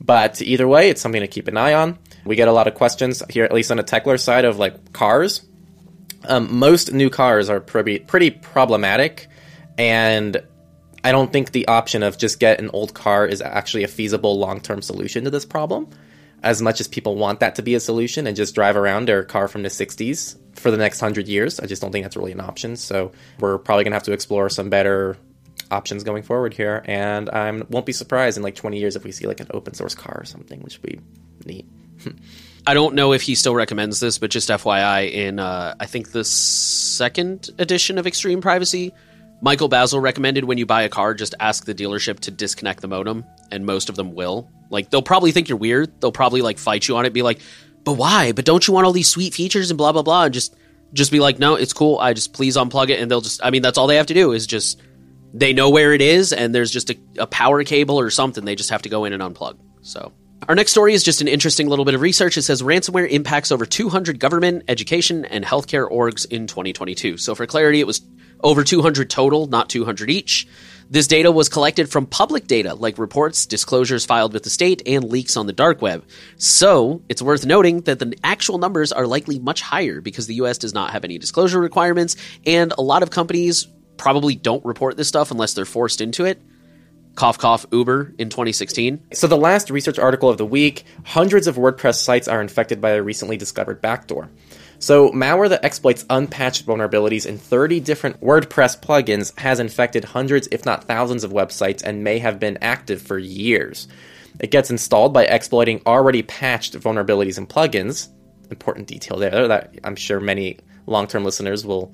[0.00, 1.98] But either way, it's something to keep an eye on.
[2.24, 4.92] We get a lot of questions here, at least on the Techlore side of like
[4.92, 5.44] cars.
[6.24, 9.28] Um, most new cars are pretty pretty problematic,
[9.76, 10.42] and
[11.04, 14.38] I don't think the option of just get an old car is actually a feasible
[14.38, 15.88] long term solution to this problem.
[16.42, 19.24] As much as people want that to be a solution and just drive around their
[19.24, 22.32] car from the 60s for the next hundred years, I just don't think that's really
[22.32, 22.76] an option.
[22.76, 25.16] So we're probably gonna have to explore some better
[25.70, 26.82] options going forward here.
[26.84, 29.74] And I won't be surprised in like 20 years if we see like an open
[29.74, 31.00] source car or something, which would be
[31.44, 31.66] neat.
[32.66, 36.12] I don't know if he still recommends this, but just FYI, in uh, I think
[36.12, 38.92] the second edition of Extreme Privacy,
[39.40, 42.88] Michael Bazzell recommended when you buy a car, just ask the dealership to disconnect the
[42.88, 44.50] modem, and most of them will.
[44.70, 46.00] Like they'll probably think you're weird.
[46.00, 47.40] They'll probably like fight you on it, be like,
[47.84, 48.32] "But why?
[48.32, 50.56] But don't you want all these sweet features and blah blah blah?" And just
[50.92, 51.98] just be like, "No, it's cool.
[51.98, 54.14] I just please unplug it." And they'll just, I mean, that's all they have to
[54.14, 54.80] do is just
[55.32, 58.44] they know where it is, and there's just a, a power cable or something.
[58.44, 59.58] They just have to go in and unplug.
[59.82, 60.12] So.
[60.48, 62.38] Our next story is just an interesting little bit of research.
[62.38, 67.18] It says ransomware impacts over 200 government, education, and healthcare orgs in 2022.
[67.18, 68.00] So, for clarity, it was
[68.42, 70.46] over 200 total, not 200 each.
[70.90, 75.04] This data was collected from public data, like reports, disclosures filed with the state, and
[75.04, 76.04] leaks on the dark web.
[76.38, 80.56] So, it's worth noting that the actual numbers are likely much higher because the US
[80.56, 85.08] does not have any disclosure requirements, and a lot of companies probably don't report this
[85.08, 86.40] stuff unless they're forced into it
[87.18, 89.00] cough cough Uber in 2016.
[89.12, 92.90] So the last research article of the week, hundreds of WordPress sites are infected by
[92.90, 94.30] a recently discovered backdoor.
[94.80, 100.64] So malware that exploits unpatched vulnerabilities in 30 different WordPress plugins has infected hundreds if
[100.64, 103.88] not thousands of websites and may have been active for years.
[104.40, 108.08] It gets installed by exploiting already patched vulnerabilities in plugins.
[108.50, 111.92] Important detail there that I'm sure many long-term listeners will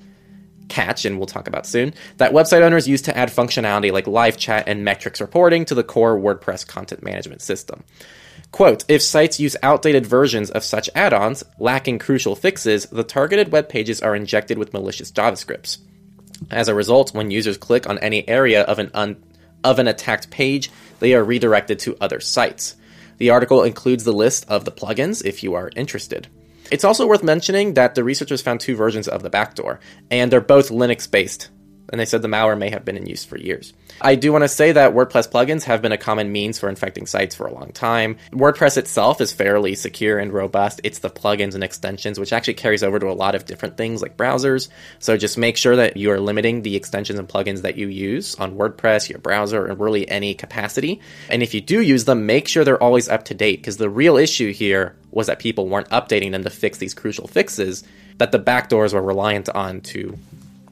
[0.69, 4.37] catch and we'll talk about soon, that website owners use to add functionality like live
[4.37, 7.83] chat and metrics reporting to the core WordPress content management system.
[8.55, 13.51] Quote, if sites use outdated versions of such add ons, lacking crucial fixes, the targeted
[13.51, 15.79] web pages are injected with malicious JavaScripts.
[16.49, 19.21] As a result, when users click on any area of an, un-
[19.65, 22.77] of an attacked page, they are redirected to other sites.
[23.17, 26.29] The article includes the list of the plugins if you are interested.
[26.71, 30.39] It's also worth mentioning that the researchers found two versions of the backdoor, and they're
[30.39, 31.49] both Linux based.
[31.89, 33.73] And they said the malware may have been in use for years.
[34.01, 37.05] I do want to say that WordPress plugins have been a common means for infecting
[37.05, 38.17] sites for a long time.
[38.31, 40.81] WordPress itself is fairly secure and robust.
[40.83, 44.01] It's the plugins and extensions, which actually carries over to a lot of different things
[44.01, 44.69] like browsers.
[44.99, 48.35] So just make sure that you are limiting the extensions and plugins that you use
[48.35, 50.99] on WordPress, your browser, and really any capacity.
[51.29, 53.89] And if you do use them, make sure they're always up to date because the
[53.89, 57.83] real issue here was that people weren't updating them to fix these crucial fixes
[58.17, 60.17] that the backdoors were reliant on to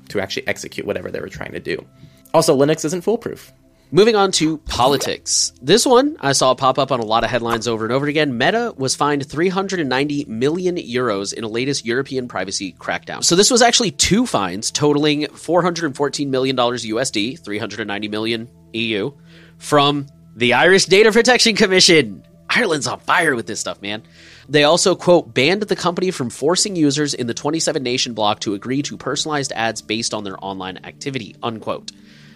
[0.10, 1.86] to actually execute whatever they were trying to do.
[2.34, 3.52] Also, Linux isn't foolproof.
[3.92, 5.54] Moving on to politics.
[5.62, 8.40] This one I saw pop up on a lot of headlines over and over again.
[8.40, 13.24] Meta was fined 390 million euros in a latest European privacy crackdown.
[13.24, 19.12] So this was actually two fines totaling 414 million dollars USD, 390 million EU,
[19.60, 22.26] from the Irish Data Protection Commission.
[22.50, 24.02] Ireland's on fire with this stuff, man.
[24.50, 28.54] They also, quote, banned the company from forcing users in the 27 nation bloc to
[28.54, 31.92] agree to personalized ads based on their online activity, unquote.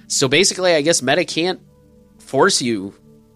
[0.07, 1.59] So basically, I guess Meta can't
[2.19, 2.93] force you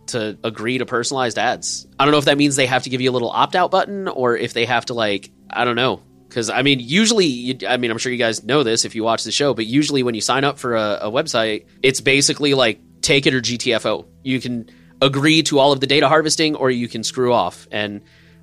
[0.07, 1.87] to agree to personalized ads.
[1.99, 3.71] I don't know if that means they have to give you a little opt out
[3.71, 6.01] button or if they have to, like, I don't know.
[6.27, 9.03] Because, I mean, usually, you, I mean, I'm sure you guys know this if you
[9.03, 12.53] watch the show, but usually when you sign up for a, a website, it's basically
[12.53, 14.05] like take it or GTFO.
[14.23, 14.69] You can
[15.01, 17.67] agree to all of the data harvesting or you can screw off.
[17.69, 18.01] And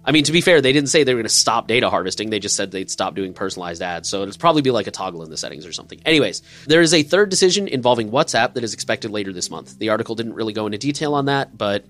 [0.09, 2.31] I mean, to be fair, they didn't say they were going to stop data harvesting.
[2.31, 4.09] They just said they'd stop doing personalized ads.
[4.09, 6.01] So it'll probably be like a toggle in the settings or something.
[6.07, 9.79] Anyways, there is a third decision involving WhatsApp that is expected later this month.
[9.79, 11.85] The article didn't really go into detail on that, but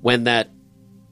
[0.00, 0.50] when that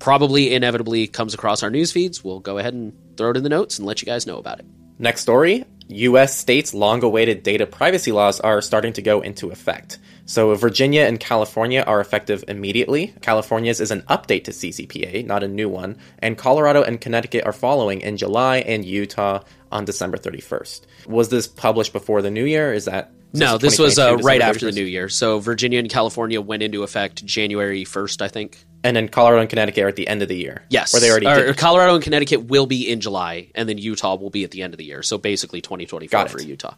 [0.00, 3.48] probably inevitably comes across our news feeds, we'll go ahead and throw it in the
[3.48, 4.66] notes and let you guys know about it.
[4.98, 9.98] Next story US states' long awaited data privacy laws are starting to go into effect.
[10.26, 13.14] So, Virginia and California are effective immediately.
[13.22, 15.96] California's is an update to CCPA, not a new one.
[16.18, 20.82] And Colorado and Connecticut are following in July, and Utah on December 31st.
[21.06, 22.74] Was this published before the new year?
[22.74, 25.08] Is that no, this was uh, right after the new year.
[25.08, 28.64] So Virginia and California went into effect January 1st, I think.
[28.84, 30.64] And then Colorado and Connecticut are at the end of the year.
[30.68, 30.94] Yes.
[30.94, 34.30] Or they already or, Colorado and Connecticut will be in July, and then Utah will
[34.30, 35.02] be at the end of the year.
[35.02, 36.74] So basically 2024 for Utah.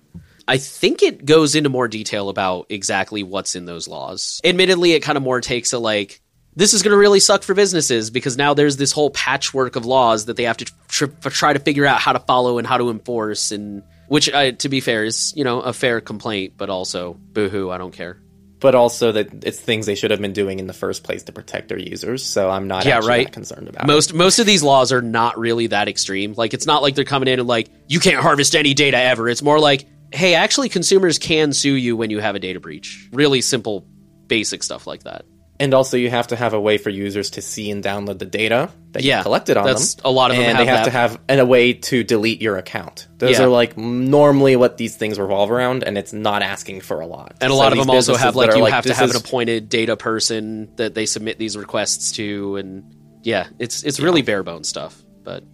[0.49, 4.41] I think it goes into more detail about exactly what's in those laws.
[4.43, 6.21] Admittedly, it kind of more takes a like,
[6.57, 9.87] this is going to really suck for businesses because now there's this whole patchwork of
[9.87, 12.79] laws that they have to tr- try to figure out how to follow and how
[12.79, 16.69] to enforce and which, uh, to be fair, is you know a fair complaint, but
[16.69, 18.19] also boohoo, I don't care.
[18.61, 21.33] But also that it's things they should have been doing in the first place to
[21.33, 22.25] protect their users.
[22.25, 23.31] So I'm not yeah, right.
[23.31, 24.17] concerned about most it.
[24.17, 26.35] most of these laws are not really that extreme.
[26.37, 29.29] Like it's not like they're coming in and like you can't harvest any data ever.
[29.29, 33.09] It's more like hey, actually, consumers can sue you when you have a data breach.
[33.13, 33.87] Really simple,
[34.27, 35.25] basic stuff like that.
[35.61, 38.25] And also, you have to have a way for users to see and download the
[38.25, 40.07] data that yeah, you collected on that's, them.
[40.07, 40.85] A lot of them and they have that.
[40.87, 43.09] to have a way to delete your account.
[43.19, 43.45] Those yeah.
[43.45, 47.37] are like normally what these things revolve around, and it's not asking for a lot.
[47.43, 49.17] And a lot of them also have like you like, have to have is...
[49.17, 54.05] an appointed data person that they submit these requests to, and yeah, it's it's yeah.
[54.07, 54.99] really bare bones stuff.
[55.23, 55.45] But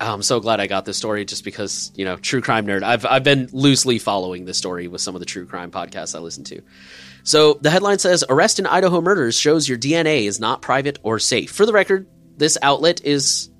[0.00, 2.84] oh, I'm so glad I got this story just because you know, true crime nerd.
[2.84, 6.20] I've I've been loosely following this story with some of the true crime podcasts I
[6.20, 6.62] listen to.
[7.26, 11.18] So the headline says Arrest in Idaho murders shows your DNA is not private or
[11.18, 11.50] safe.
[11.50, 13.50] For the record, this outlet is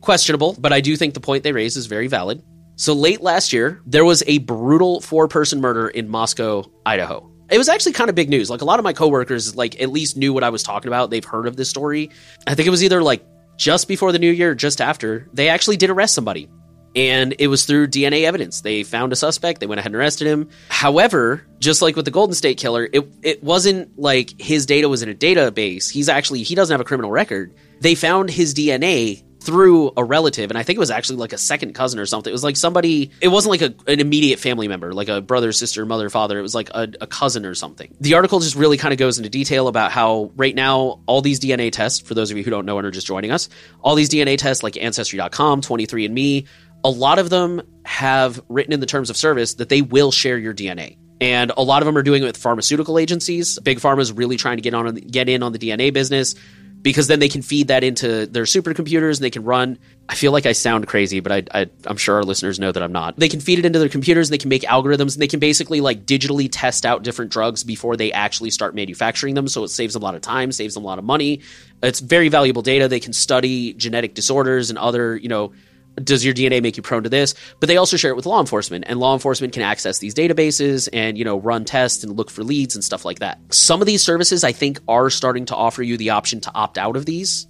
[0.00, 2.44] questionable, but I do think the point they raise is very valid.
[2.76, 7.28] So late last year, there was a brutal four person murder in Moscow, Idaho.
[7.50, 8.48] It was actually kind of big news.
[8.48, 11.10] Like a lot of my coworkers like at least knew what I was talking about.
[11.10, 12.10] They've heard of this story.
[12.46, 15.28] I think it was either like just before the new year, just after.
[15.32, 16.48] They actually did arrest somebody
[16.94, 18.60] and it was through DNA evidence.
[18.60, 20.48] They found a suspect, they went ahead and arrested him.
[20.68, 25.02] However, just like with the Golden State Killer, it it wasn't like his data was
[25.02, 25.90] in a database.
[25.90, 27.54] He's actually he doesn't have a criminal record.
[27.80, 31.38] They found his DNA through a relative, and I think it was actually like a
[31.38, 32.30] second cousin or something.
[32.30, 33.10] It was like somebody.
[33.20, 36.38] It wasn't like a, an immediate family member, like a brother, sister, mother, father.
[36.38, 37.94] It was like a, a cousin or something.
[38.00, 41.40] The article just really kind of goes into detail about how right now all these
[41.40, 43.48] DNA tests, for those of you who don't know and are just joining us,
[43.80, 46.46] all these DNA tests like Ancestry.com, 23andMe,
[46.84, 50.38] a lot of them have written in the terms of service that they will share
[50.38, 50.96] your DNA.
[51.20, 53.58] And a lot of them are doing it with pharmaceutical agencies.
[53.60, 56.34] Big Pharma is really trying to get on get in on the DNA business
[56.82, 59.78] because then they can feed that into their supercomputers and they can run.
[60.08, 62.90] I feel like I sound crazy, but I, am sure our listeners know that I'm
[62.90, 63.16] not.
[63.16, 65.38] They can feed it into their computers and they can make algorithms and they can
[65.38, 69.46] basically like digitally test out different drugs before they actually start manufacturing them.
[69.46, 71.42] So it saves them a lot of time, saves them a lot of money.
[71.84, 72.88] It's very valuable data.
[72.88, 75.52] They can study genetic disorders and other, you know,
[75.96, 77.34] does your DNA make you prone to this?
[77.60, 80.88] But they also share it with law enforcement, and law enforcement can access these databases
[80.92, 83.38] and you know run tests and look for leads and stuff like that.
[83.50, 86.78] Some of these services, I think, are starting to offer you the option to opt
[86.78, 87.46] out of these,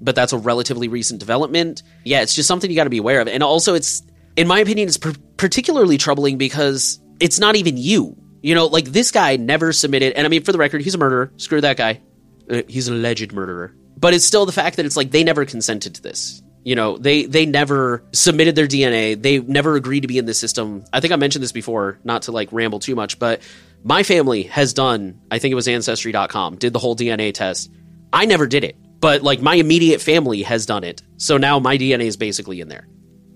[0.00, 1.82] but that's a relatively recent development.
[2.04, 4.02] Yeah, it's just something you got to be aware of, and also it's,
[4.36, 4.98] in my opinion, it's
[5.36, 8.16] particularly troubling because it's not even you.
[8.42, 10.98] You know, like this guy never submitted, and I mean, for the record, he's a
[10.98, 11.32] murderer.
[11.36, 12.00] Screw that guy.
[12.48, 13.74] Uh, he's an alleged murderer.
[13.96, 16.96] But it's still the fact that it's like they never consented to this you know,
[16.96, 19.20] they they never submitted their DNA.
[19.20, 20.84] They never agreed to be in the system.
[20.92, 23.42] I think I mentioned this before, not to like ramble too much, but
[23.84, 27.70] my family has done, I think it was ancestry.com, did the whole DNA test.
[28.12, 31.02] I never did it, but like my immediate family has done it.
[31.18, 32.88] So now my DNA is basically in there.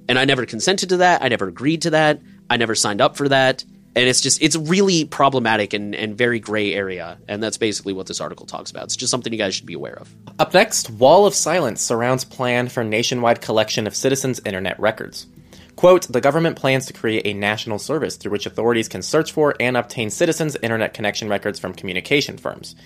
[0.08, 1.22] And I never consented to that.
[1.22, 2.22] I never agreed to that.
[2.48, 3.62] I never signed up for that
[3.98, 7.18] and it's just it's really problematic and, and very gray area.
[7.26, 8.84] And that's basically what this article talks about.
[8.84, 10.14] It's just something you guys should be aware of.
[10.38, 15.26] Up next wall of silence surrounds plan for nationwide collection of citizens internet records.
[15.74, 19.56] Quote the government plans to create a national service through which authorities can search for
[19.58, 22.76] and obtain citizens internet connection records from communication firms.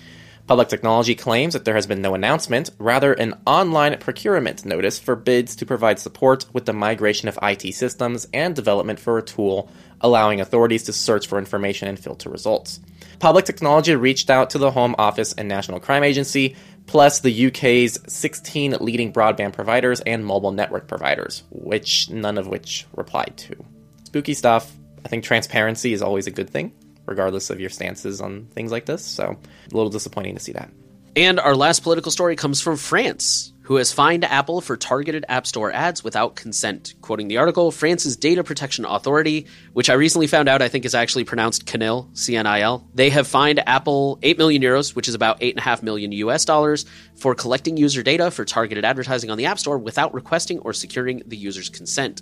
[0.45, 5.15] Public Technology claims that there has been no announcement, rather, an online procurement notice for
[5.15, 9.71] bids to provide support with the migration of IT systems and development for a tool
[10.03, 12.79] allowing authorities to search for information and filter results.
[13.19, 17.99] Public Technology reached out to the Home Office and National Crime Agency, plus the UK's
[18.07, 23.55] 16 leading broadband providers and mobile network providers, which none of which replied to.
[24.03, 24.71] Spooky stuff.
[25.05, 26.73] I think transparency is always a good thing
[27.05, 29.05] regardless of your stances on things like this.
[29.05, 29.37] So,
[29.71, 30.69] a little disappointing to see that.
[31.15, 35.47] And our last political story comes from France, who has fined Apple for targeted App
[35.47, 36.93] Store ads without consent.
[37.01, 40.93] Quoting the article, France's Data Protection Authority, which I recently found out I think is
[40.93, 45.07] actually pronounced CNIL, C N I L, they have fined Apple 8 million euros, which
[45.07, 49.45] is about 8.5 million US dollars, for collecting user data for targeted advertising on the
[49.45, 52.21] App Store without requesting or securing the user's consent.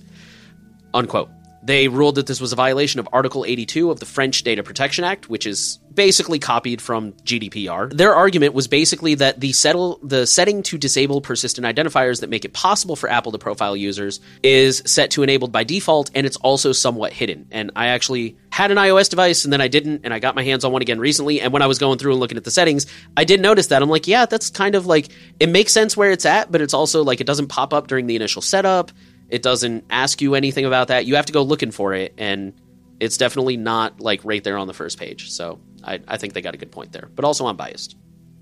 [0.93, 1.29] Unquote.
[1.63, 5.03] They ruled that this was a violation of Article 82 of the French Data Protection
[5.03, 7.91] Act, which is basically copied from GDPR.
[7.91, 12.45] Their argument was basically that the settle the setting to disable persistent identifiers that make
[12.45, 16.37] it possible for Apple to profile users is set to enabled by default and it's
[16.37, 17.47] also somewhat hidden.
[17.51, 20.43] And I actually had an iOS device and then I didn't and I got my
[20.43, 22.51] hands on one again recently and when I was going through and looking at the
[22.51, 23.81] settings, I did notice that.
[23.81, 26.73] I'm like, yeah, that's kind of like it makes sense where it's at, but it's
[26.73, 28.91] also like it doesn't pop up during the initial setup
[29.31, 31.05] it doesn't ask you anything about that.
[31.05, 32.53] You have to go looking for it, and
[32.99, 35.31] it's definitely not like right there on the first page.
[35.31, 37.09] So I, I think they got a good point there.
[37.15, 37.97] But also, I'm biased.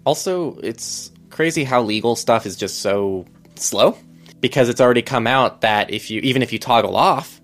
[0.06, 3.26] Also, it's crazy how legal stuff is just so
[3.56, 3.98] slow
[4.40, 7.42] because it's already come out that if you even if you toggle off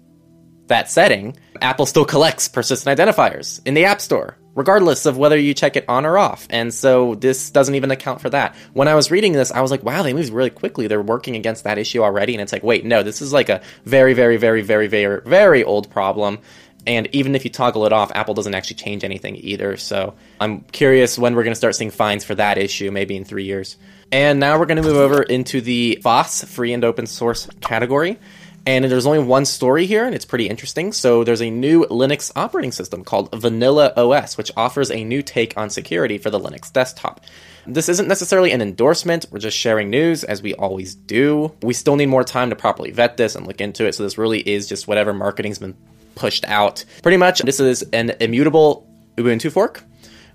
[0.67, 5.53] that setting, Apple still collects persistent identifiers in the App Store regardless of whether you
[5.53, 6.47] check it on or off.
[6.49, 8.55] And so this doesn't even account for that.
[8.73, 10.87] When I was reading this, I was like, wow, they moved really quickly.
[10.87, 12.33] They're working against that issue already.
[12.33, 15.63] And it's like, wait, no, this is like a very, very, very, very, very, very
[15.63, 16.39] old problem.
[16.87, 19.77] And even if you toggle it off, Apple doesn't actually change anything either.
[19.77, 23.25] So I'm curious when we're going to start seeing fines for that issue, maybe in
[23.25, 23.77] three years.
[24.11, 28.19] And now we're going to move over into the FOSS, free and open source category.
[28.67, 30.91] And there's only one story here, and it's pretty interesting.
[30.91, 35.55] So there's a new Linux operating system called Vanilla OS, which offers a new take
[35.55, 37.21] on security for the Linux desktop.
[37.67, 41.51] This isn't necessarily an endorsement, we're just sharing news as we always do.
[41.63, 44.19] We still need more time to properly vet this and look into it, so this
[44.19, 45.75] really is just whatever marketing's been
[46.15, 46.85] pushed out.
[47.03, 49.83] Pretty much, this is an immutable Ubuntu fork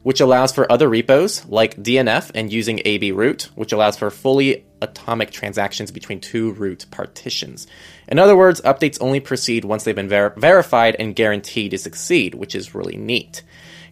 [0.03, 5.31] which allows for other repos like DNF and using ABRoot, which allows for fully atomic
[5.31, 7.67] transactions between two root partitions.
[8.09, 12.35] In other words, updates only proceed once they've been ver- verified and guaranteed to succeed,
[12.35, 13.43] which is really neat.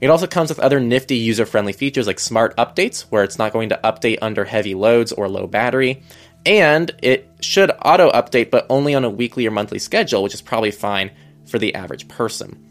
[0.01, 3.53] It also comes with other nifty user friendly features like smart updates, where it's not
[3.53, 6.03] going to update under heavy loads or low battery.
[6.46, 10.40] And it should auto update, but only on a weekly or monthly schedule, which is
[10.40, 11.11] probably fine
[11.49, 12.65] for the average person.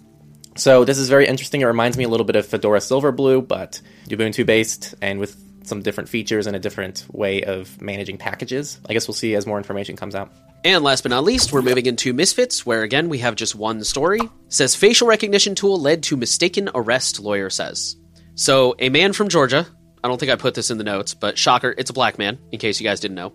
[0.56, 1.62] So this is very interesting.
[1.62, 5.82] It reminds me a little bit of Fedora Silverblue, but Ubuntu based and with some
[5.82, 8.80] different features and a different way of managing packages.
[8.90, 10.32] I guess we'll see as more information comes out.
[10.64, 13.84] And last but not least, we're moving into Misfits, where again we have just one
[13.84, 14.20] story.
[14.20, 17.96] It says facial recognition tool led to mistaken arrest, lawyer says.
[18.36, 19.68] So a man from Georgia,
[20.04, 22.40] I don't think I put this in the notes, but shocker, it's a black man,
[22.52, 23.34] in case you guys didn't know.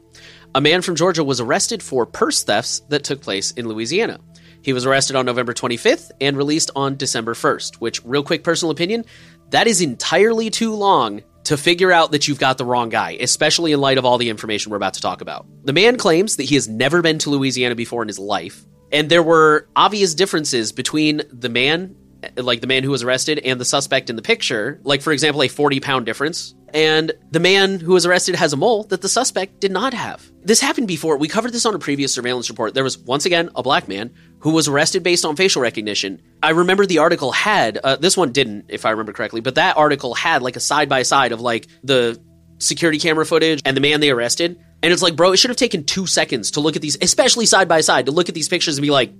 [0.54, 4.20] A man from Georgia was arrested for purse thefts that took place in Louisiana.
[4.62, 8.70] He was arrested on November 25th and released on December 1st, which, real quick personal
[8.70, 9.04] opinion,
[9.50, 13.72] that is entirely too long to figure out that you've got the wrong guy, especially
[13.72, 15.46] in light of all the information we're about to talk about.
[15.64, 19.10] The man claims that he has never been to Louisiana before in his life, and
[19.10, 21.96] there were obvious differences between the man,
[22.36, 24.80] like the man who was arrested, and the suspect in the picture.
[24.84, 28.56] Like, for example, a 40 pound difference and the man who was arrested has a
[28.56, 30.30] mole that the suspect did not have.
[30.42, 31.16] This happened before.
[31.18, 32.74] We covered this on a previous surveillance report.
[32.74, 34.10] There was, once again, a black man
[34.42, 36.20] who was arrested based on facial recognition.
[36.42, 39.76] I remember the article had, uh, this one didn't, if I remember correctly, but that
[39.76, 42.20] article had like a side by side of like the
[42.58, 44.60] security camera footage and the man they arrested.
[44.82, 47.46] And it's like, bro, it should have taken two seconds to look at these, especially
[47.46, 49.12] side by side, to look at these pictures and be like,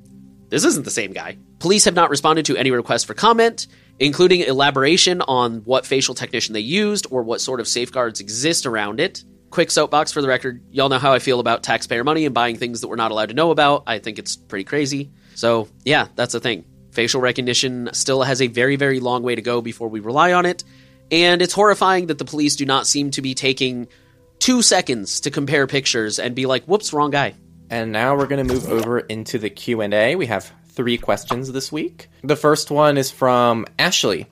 [0.48, 1.38] this isn't the same guy.
[1.60, 3.66] Police have not responded to any requests for comment
[3.98, 9.00] including elaboration on what facial technician they used or what sort of safeguards exist around
[9.00, 9.24] it.
[9.52, 12.56] Quick soapbox for the record y'all know how I feel about taxpayer money and buying
[12.56, 13.82] things that we're not allowed to know about.
[13.86, 15.10] I think it's pretty crazy.
[15.34, 16.64] So, yeah, that's the thing.
[16.92, 20.46] Facial recognition still has a very, very long way to go before we rely on
[20.46, 20.64] it.
[21.10, 23.88] And it's horrifying that the police do not seem to be taking
[24.38, 27.34] two seconds to compare pictures and be like, whoops, wrong guy.
[27.68, 30.16] And now we're going to move over into the Q&A.
[30.16, 32.08] We have three questions this week.
[32.22, 34.28] The first one is from Ashley.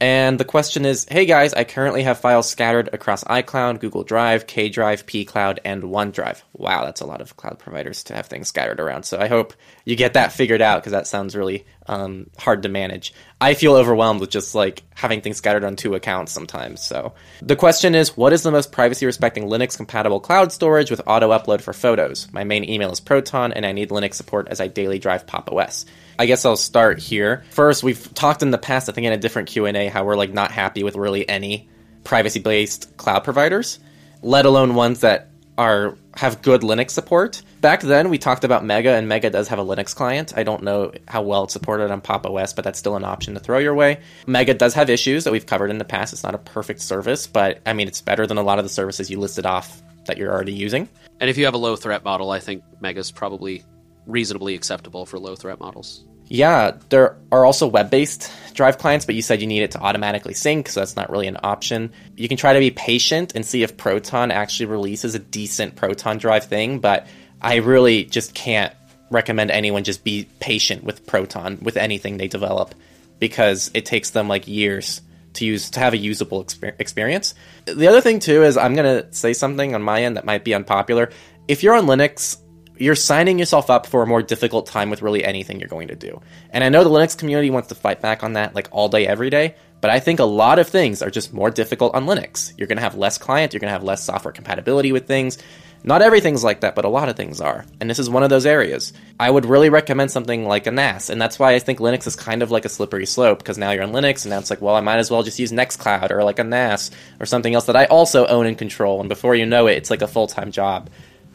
[0.00, 4.46] And the question is Hey guys, I currently have files scattered across iCloud, Google Drive,
[4.46, 6.40] kDrive, P Cloud, and OneDrive.
[6.54, 9.02] Wow, that's a lot of cloud providers to have things scattered around.
[9.02, 9.52] So I hope
[9.84, 13.12] you get that figured out because that sounds really um, hard to manage.
[13.42, 16.80] I feel overwhelmed with just like having things scattered on two accounts sometimes.
[16.80, 21.02] So the question is What is the most privacy respecting Linux compatible cloud storage with
[21.06, 22.26] auto upload for photos?
[22.32, 25.52] My main email is Proton, and I need Linux support as I daily drive Pop!
[25.52, 25.84] OS.
[26.20, 27.44] I guess I'll start here.
[27.48, 30.34] First, we've talked in the past, I think in a different Q&A, how we're like
[30.34, 31.66] not happy with really any
[32.04, 33.78] privacy-based cloud providers,
[34.20, 37.40] let alone ones that are have good Linux support.
[37.62, 40.34] Back then, we talked about Mega, and Mega does have a Linux client.
[40.36, 42.26] I don't know how well it's supported on Pop!
[42.26, 44.00] OS, but that's still an option to throw your way.
[44.26, 46.12] Mega does have issues that we've covered in the past.
[46.12, 48.68] It's not a perfect service, but I mean, it's better than a lot of the
[48.68, 50.86] services you listed off that you're already using.
[51.18, 53.64] And if you have a low threat model, I think Mega's probably
[54.06, 56.04] reasonably acceptable for low threat models.
[56.32, 59.80] Yeah, there are also web based drive clients, but you said you need it to
[59.80, 61.92] automatically sync, so that's not really an option.
[62.16, 66.18] You can try to be patient and see if Proton actually releases a decent Proton
[66.18, 67.08] drive thing, but
[67.42, 68.72] I really just can't
[69.10, 72.76] recommend anyone just be patient with Proton with anything they develop
[73.18, 75.00] because it takes them like years
[75.34, 77.34] to use to have a usable exper- experience.
[77.64, 80.44] The other thing too is I'm going to say something on my end that might
[80.44, 81.10] be unpopular.
[81.48, 82.38] If you're on Linux,
[82.80, 85.94] you're signing yourself up for a more difficult time with really anything you're going to
[85.94, 86.20] do.
[86.48, 89.06] And I know the Linux community wants to fight back on that like all day,
[89.06, 92.54] every day, but I think a lot of things are just more difficult on Linux.
[92.56, 95.36] You're going to have less client, you're going to have less software compatibility with things.
[95.84, 97.64] Not everything's like that, but a lot of things are.
[97.80, 98.92] And this is one of those areas.
[99.18, 101.08] I would really recommend something like a NAS.
[101.08, 103.70] And that's why I think Linux is kind of like a slippery slope, because now
[103.70, 106.10] you're on Linux, and now it's like, well, I might as well just use Nextcloud
[106.10, 109.00] or like a NAS or something else that I also own and control.
[109.00, 110.90] And before you know it, it's like a full time job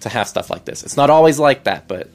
[0.06, 0.84] to have stuff like this.
[0.84, 2.10] It's not always like that, but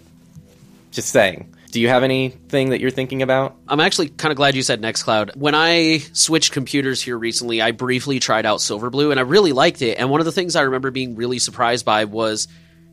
[0.91, 1.55] just saying.
[1.71, 3.57] Do you have anything that you're thinking about?
[3.69, 5.37] I'm actually kind of glad you said Nextcloud.
[5.37, 9.83] When I switched computers here recently, I briefly tried out Silverblue and I really liked
[9.83, 9.99] it.
[9.99, 12.49] And one of the things I remember being really surprised by was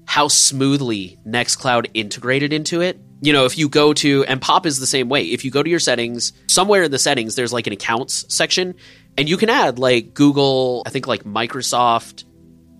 [0.05, 2.99] how smoothly Nextcloud integrated into it.
[3.19, 5.63] You know, if you go to, and Pop is the same way, if you go
[5.63, 8.75] to your settings, somewhere in the settings, there's like an accounts section,
[9.17, 12.25] and you can add like Google, I think like Microsoft,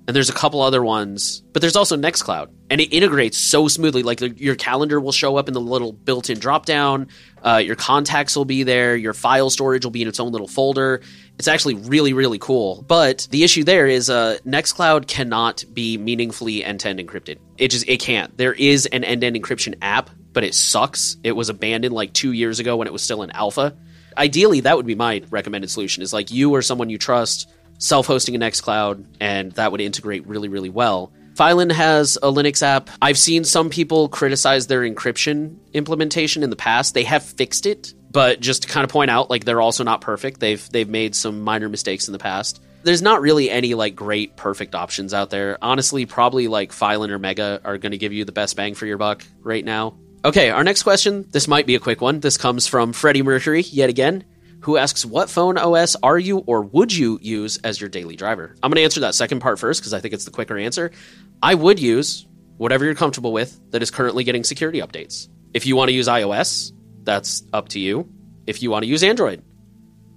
[0.07, 4.03] and there's a couple other ones, but there's also Nextcloud, and it integrates so smoothly.
[4.03, 7.09] Like your calendar will show up in the little built-in dropdown,
[7.43, 10.47] uh, your contacts will be there, your file storage will be in its own little
[10.47, 11.01] folder.
[11.37, 12.85] It's actually really, really cool.
[12.87, 17.37] But the issue there is uh, Nextcloud cannot be meaningfully end-to-end encrypted.
[17.57, 18.35] It just it can't.
[18.37, 21.17] There is an end-to-end encryption app, but it sucks.
[21.23, 23.75] It was abandoned like two years ago when it was still in alpha.
[24.17, 26.01] Ideally, that would be my recommended solution.
[26.01, 30.49] Is like you or someone you trust self-hosting a Nextcloud, and that would integrate really,
[30.49, 31.11] really well.
[31.37, 32.89] Filen has a Linux app.
[32.99, 36.95] I've seen some people criticize their encryption implementation in the past.
[36.95, 40.01] They have fixed it, but just to kind of point out, like they're also not
[40.01, 40.39] perfect.
[40.39, 42.59] They've they've made some minor mistakes in the past.
[42.81, 45.59] There's not really any like great perfect options out there.
[45.61, 48.87] Honestly, probably like Filen or Mega are going to give you the best bang for
[48.87, 49.95] your buck right now.
[50.25, 51.27] Okay, our next question.
[51.29, 52.19] This might be a quick one.
[52.19, 54.23] This comes from Freddie Mercury yet again
[54.61, 58.55] who asks, What phone OS are you or would you use as your daily driver?
[58.61, 60.91] I'm going to answer that second part first because I think it's the quicker answer.
[61.41, 62.27] I would use
[62.57, 65.27] whatever you're comfortable with that is currently getting security updates.
[65.53, 66.71] If you want to use iOS,
[67.03, 68.09] that's up to you.
[68.45, 69.43] If you want to use Android,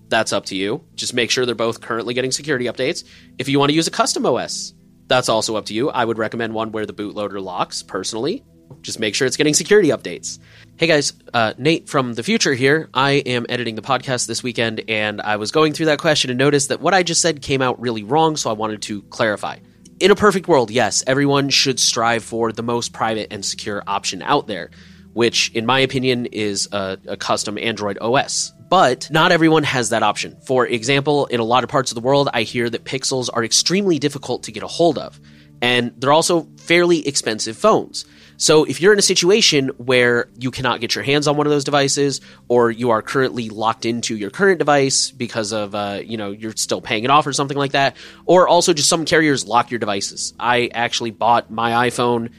[0.08, 0.84] that's up to you.
[0.94, 3.04] Just make sure they're both currently getting security updates.
[3.38, 4.74] If you want to use a custom OS,
[5.06, 5.90] that's also up to you.
[5.90, 8.44] I would recommend one where the bootloader locks personally.
[8.82, 10.38] Just make sure it's getting security updates.
[10.76, 12.88] Hey guys, uh, Nate from the future here.
[12.94, 16.38] I am editing the podcast this weekend, and I was going through that question and
[16.38, 19.58] noticed that what I just said came out really wrong, so I wanted to clarify.
[20.00, 24.22] In a perfect world, yes, everyone should strive for the most private and secure option
[24.22, 24.70] out there,
[25.12, 28.54] which, in my opinion, is a, a custom Android OS.
[28.70, 30.38] But not everyone has that option.
[30.46, 33.44] For example, in a lot of parts of the world, I hear that Pixels are
[33.44, 35.20] extremely difficult to get a hold of,
[35.60, 38.06] and they're also fairly expensive phones.
[38.40, 41.50] So if you're in a situation where you cannot get your hands on one of
[41.50, 46.16] those devices, or you are currently locked into your current device because of uh, you
[46.16, 49.46] know you're still paying it off or something like that, or also just some carriers
[49.46, 50.32] lock your devices.
[50.40, 52.32] I actually bought my iPhone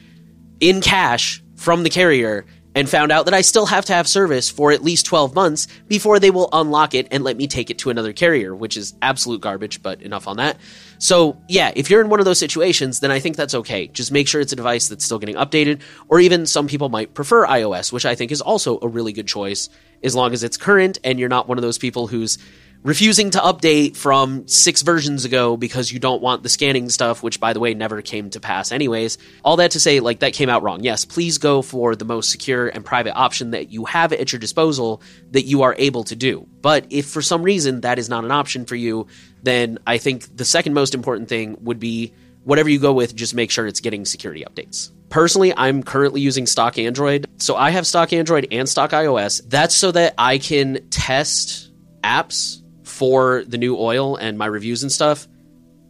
[0.58, 4.50] in cash from the carrier and found out that I still have to have service
[4.50, 7.78] for at least 12 months before they will unlock it and let me take it
[7.78, 10.56] to another carrier, which is absolute garbage, but enough on that.
[11.02, 13.88] So, yeah, if you're in one of those situations, then I think that's okay.
[13.88, 17.12] Just make sure it's a device that's still getting updated, or even some people might
[17.12, 19.68] prefer iOS, which I think is also a really good choice
[20.04, 22.38] as long as it's current and you're not one of those people who's
[22.82, 27.38] refusing to update from six versions ago because you don't want the scanning stuff, which
[27.38, 29.18] by the way never came to pass anyways.
[29.44, 30.82] All that to say, like that came out wrong.
[30.82, 34.40] Yes, please go for the most secure and private option that you have at your
[34.40, 36.46] disposal that you are able to do.
[36.60, 39.06] But if for some reason that is not an option for you,
[39.42, 42.12] then I think the second most important thing would be
[42.44, 44.90] whatever you go with, just make sure it's getting security updates.
[45.08, 47.26] Personally, I'm currently using stock Android.
[47.36, 49.42] So I have stock Android and stock iOS.
[49.46, 51.70] That's so that I can test
[52.02, 52.61] apps
[52.92, 55.26] for the new oil and my reviews and stuff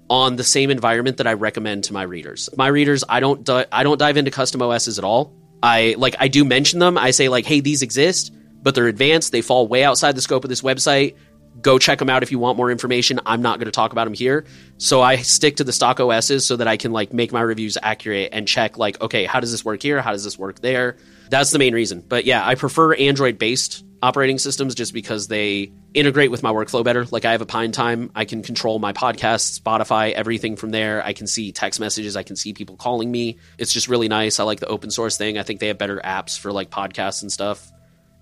[0.09, 2.49] on the same environment that I recommend to my readers.
[2.57, 5.35] My readers, I don't di- I don't dive into custom OSs at all.
[5.63, 6.97] I like I do mention them.
[6.97, 8.33] I say like, "Hey, these exist,
[8.63, 9.33] but they're advanced.
[9.33, 11.17] They fall way outside the scope of this website.
[11.61, 13.21] Go check them out if you want more information.
[13.27, 14.45] I'm not going to talk about them here."
[14.79, 17.77] So I stick to the stock OSs so that I can like make my reviews
[17.83, 20.01] accurate and check like, "Okay, how does this work here?
[20.01, 20.97] How does this work there?"
[21.31, 22.05] That's the main reason.
[22.07, 26.85] But yeah, I prefer Android based operating systems just because they integrate with my workflow
[26.85, 27.05] better.
[27.11, 31.05] Like I have a PineTime, I can control my podcast, Spotify, everything from there.
[31.05, 33.39] I can see text messages, I can see people calling me.
[33.59, 34.41] It's just really nice.
[34.41, 35.39] I like the open source thing.
[35.39, 37.71] I think they have better apps for like podcasts and stuff.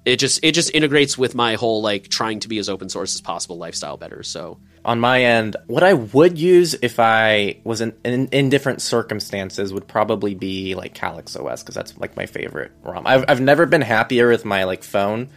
[0.05, 3.15] It just it just integrates with my whole like trying to be as open source
[3.15, 4.23] as possible lifestyle better.
[4.23, 8.81] So on my end, what I would use if I was in, in, in different
[8.81, 13.07] circumstances would probably be like Calyx OS because that's like my favorite ROM.
[13.07, 15.29] I've, I've never been happier with my like phone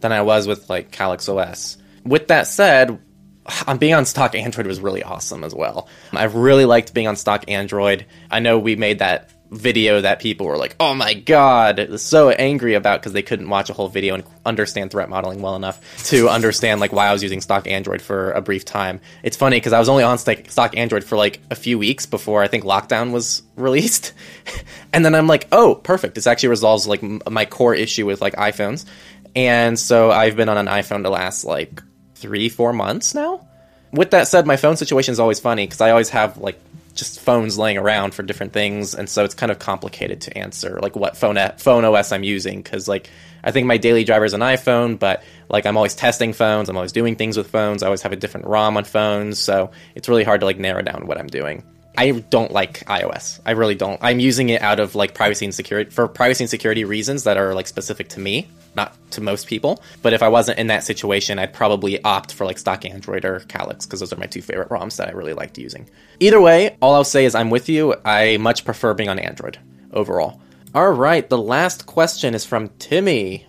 [0.00, 1.76] than I was with like Calyx OS.
[2.04, 2.98] With that said,
[3.78, 5.88] being on stock Android was really awesome as well.
[6.12, 8.06] I really liked being on stock Android.
[8.30, 12.74] I know we made that video that people were like, "Oh my god," so angry
[12.74, 16.28] about because they couldn't watch a whole video and understand threat modeling well enough to
[16.28, 19.00] understand like why I was using stock Android for a brief time.
[19.22, 22.42] It's funny because I was only on stock Android for like a few weeks before
[22.42, 24.12] I think lockdown was released,
[24.92, 26.14] and then I'm like, "Oh, perfect!
[26.14, 28.84] This actually resolves like my core issue with like iPhones."
[29.34, 31.82] And so I've been on an iPhone to last like
[32.14, 33.46] three, four months now.
[33.92, 36.60] With that said, my phone situation is always funny because I always have like
[36.94, 40.78] just phones laying around for different things, and so it's kind of complicated to answer
[40.82, 43.08] like what phone phone OS I'm using because like
[43.42, 46.76] I think my daily driver is an iPhone, but like I'm always testing phones, I'm
[46.76, 47.82] always doing things with phones.
[47.82, 50.82] I always have a different ROM on phones, so it's really hard to like narrow
[50.82, 51.64] down what I'm doing.
[51.96, 53.40] I don't like iOS.
[53.44, 53.98] I really don't.
[54.02, 57.36] I'm using it out of like privacy and security for privacy and security reasons that
[57.36, 59.82] are like specific to me, not to most people.
[60.02, 63.40] But if I wasn't in that situation, I'd probably opt for like stock Android or
[63.40, 65.88] Calyx because those are my two favorite ROMs that I really liked using.
[66.20, 67.94] Either way, all I'll say is I'm with you.
[68.04, 69.58] I much prefer being on Android
[69.92, 70.40] overall.
[70.74, 73.46] All right, the last question is from Timmy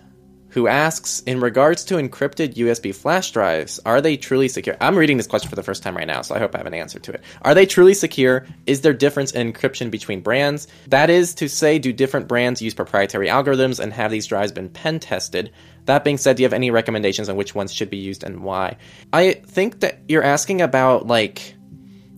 [0.52, 4.76] who asks In regards to encrypted USB flash drives, are they truly secure?
[4.80, 6.66] I'm reading this question for the first time right now, so I hope I have
[6.66, 7.22] an answer to it.
[7.42, 8.46] Are they truly secure?
[8.66, 10.68] Is there difference in encryption between brands?
[10.88, 14.68] That is to say, do different brands use proprietary algorithms and have these drives been
[14.68, 15.52] pen tested?
[15.86, 18.44] That being said, do you have any recommendations on which ones should be used and
[18.44, 18.76] why?
[19.12, 21.54] I think that you're asking about like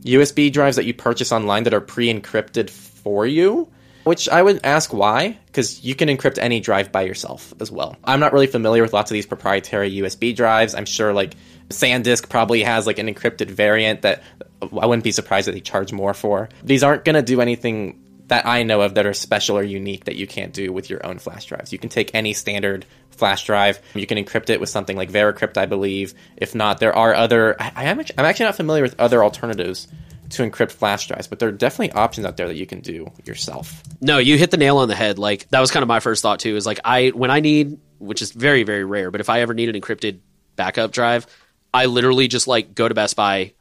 [0.02, 3.70] USB drives that you purchase online that are pre encrypted for you.
[4.04, 7.96] Which I would ask why, because you can encrypt any drive by yourself as well.
[8.04, 10.74] I'm not really familiar with lots of these proprietary USB drives.
[10.74, 11.34] I'm sure like
[11.70, 14.22] SanDisk probably has like an encrypted variant that
[14.60, 16.48] I wouldn't be surprised that they charge more for.
[16.62, 20.04] These aren't going to do anything that I know of that are special or unique
[20.04, 21.72] that you can't do with your own flash drives.
[21.72, 25.56] You can take any standard flash drive, you can encrypt it with something like VeraCrypt,
[25.56, 26.14] I believe.
[26.36, 27.54] If not, there are other.
[27.60, 29.86] I, am, I'm actually not familiar with other alternatives
[30.34, 33.10] to encrypt flash drives, but there are definitely options out there that you can do
[33.24, 33.82] yourself.
[34.00, 35.18] No, you hit the nail on the head.
[35.18, 36.56] Like that was kind of my first thought too.
[36.56, 39.54] Is like I when I need, which is very very rare, but if I ever
[39.54, 40.18] need an encrypted
[40.56, 41.26] backup drive,
[41.72, 43.52] I literally just like go to Best Buy,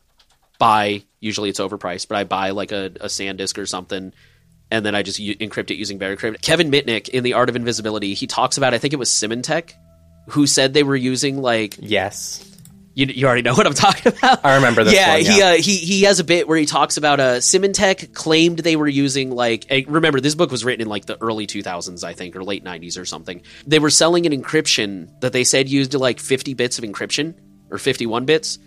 [0.59, 1.03] buy.
[1.19, 4.13] Usually it's overpriced, but I buy like a, a SanDisk or something.
[4.69, 6.41] And then I just u- encrypt it using VeraCrypt.
[6.41, 9.74] Kevin Mitnick in The Art of Invisibility, he talks about, I think it was Symantec,
[10.30, 12.53] who said they were using like yes
[12.96, 14.46] you, you already know what I'm talking about.
[14.46, 14.94] I remember this.
[14.94, 15.32] Yeah, one, yeah.
[15.32, 18.76] he uh, he he has a bit where he talks about uh, Symantec claimed they
[18.76, 22.14] were using like a, remember this book was written in like the early 2000s I
[22.14, 23.41] think or late 90s or something.
[23.66, 27.36] They were selling an encryption that they said used like 50 bits of encryption
[27.72, 28.60] or 51 bits.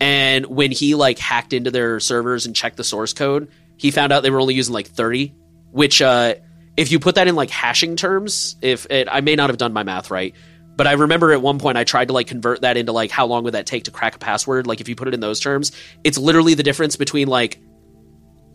[0.00, 4.12] And when he like hacked into their servers and checked the source code, he found
[4.12, 5.34] out they were only using like 30,
[5.70, 6.34] which uh
[6.76, 9.72] if you put that in like hashing terms, if it, I may not have done
[9.72, 10.32] my math right,
[10.78, 13.26] but I remember at one point I tried to like convert that into like how
[13.26, 14.68] long would that take to crack a password?
[14.68, 15.72] Like if you put it in those terms,
[16.04, 17.58] it's literally the difference between like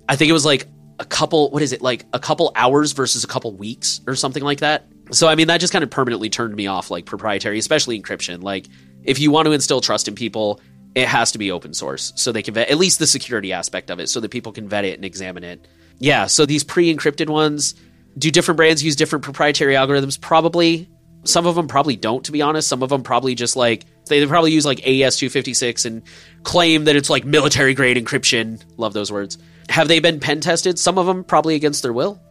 [0.07, 0.67] I think it was like
[0.99, 4.41] a couple what is it like a couple hours versus a couple weeks or something
[4.41, 4.87] like that.
[5.11, 8.41] So I mean that just kind of permanently turned me off like proprietary, especially encryption.
[8.41, 8.69] Like
[9.03, 10.61] if you want to instill trust in people,
[10.95, 13.89] it has to be open source so they can vet at least the security aspect
[13.91, 15.67] of it so that people can vet it and examine it.
[15.99, 17.75] Yeah, so these pre-encrypted ones
[18.17, 20.19] do different brands use different proprietary algorithms?
[20.19, 20.87] Probably
[21.23, 22.67] some of them probably don't, to be honest.
[22.67, 26.01] Some of them probably just like They probably use like AES 256 and
[26.43, 28.63] claim that it's like military grade encryption.
[28.77, 29.37] Love those words.
[29.69, 30.77] Have they been pen tested?
[30.77, 32.21] Some of them probably against their will.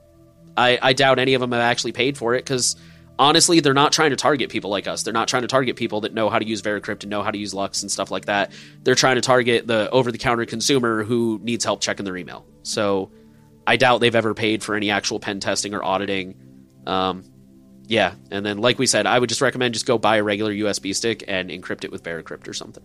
[0.57, 2.76] I, I doubt any of them have actually paid for it because
[3.18, 5.03] honestly, they're not trying to target people like us.
[5.03, 7.30] They're not trying to target people that know how to use Veracrypt and know how
[7.30, 8.53] to use LUKS and stuff like that.
[8.82, 12.45] They're trying to target the over the counter consumer who needs help checking their email.
[12.62, 13.11] So
[13.66, 16.34] I doubt they've ever paid for any actual pen testing or auditing.
[16.86, 17.24] Um,
[17.93, 20.51] yeah, and then like we said, I would just recommend just go buy a regular
[20.51, 22.82] USB stick and encrypt it with Veracrypt or something.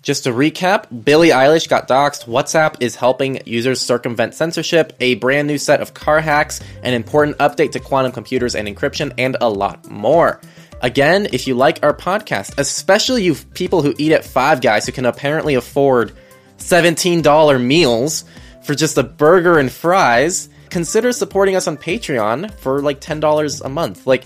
[0.00, 2.24] Just to recap, Billie Eilish got doxxed.
[2.24, 7.36] WhatsApp is helping users circumvent censorship, a brand new set of car hacks, an important
[7.38, 10.40] update to quantum computers and encryption, and a lot more.
[10.80, 14.92] Again, if you like our podcast, especially you people who eat at Five Guys who
[14.92, 16.12] can apparently afford
[16.56, 18.24] $17 meals
[18.64, 23.68] for just a burger and fries, consider supporting us on Patreon for like $10 a
[23.68, 24.06] month.
[24.06, 24.24] Like,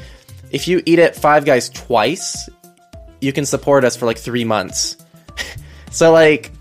[0.53, 2.49] if you eat at Five Guys twice,
[3.21, 4.97] you can support us for like three months.
[5.91, 6.53] so, like,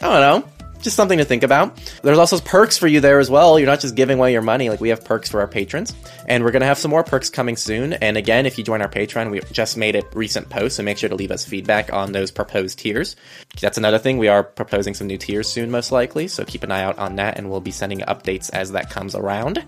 [0.00, 0.48] I don't know.
[0.82, 1.80] Just something to think about.
[2.02, 3.58] There's also perks for you there as well.
[3.58, 4.68] You're not just giving away your money.
[4.68, 5.94] Like we have perks for our patrons,
[6.26, 7.92] and we're gonna have some more perks coming soon.
[7.94, 10.98] And again, if you join our Patreon, we just made a recent post, so make
[10.98, 13.14] sure to leave us feedback on those proposed tiers.
[13.60, 14.18] That's another thing.
[14.18, 16.26] We are proposing some new tiers soon, most likely.
[16.26, 19.14] So keep an eye out on that, and we'll be sending updates as that comes
[19.14, 19.64] around.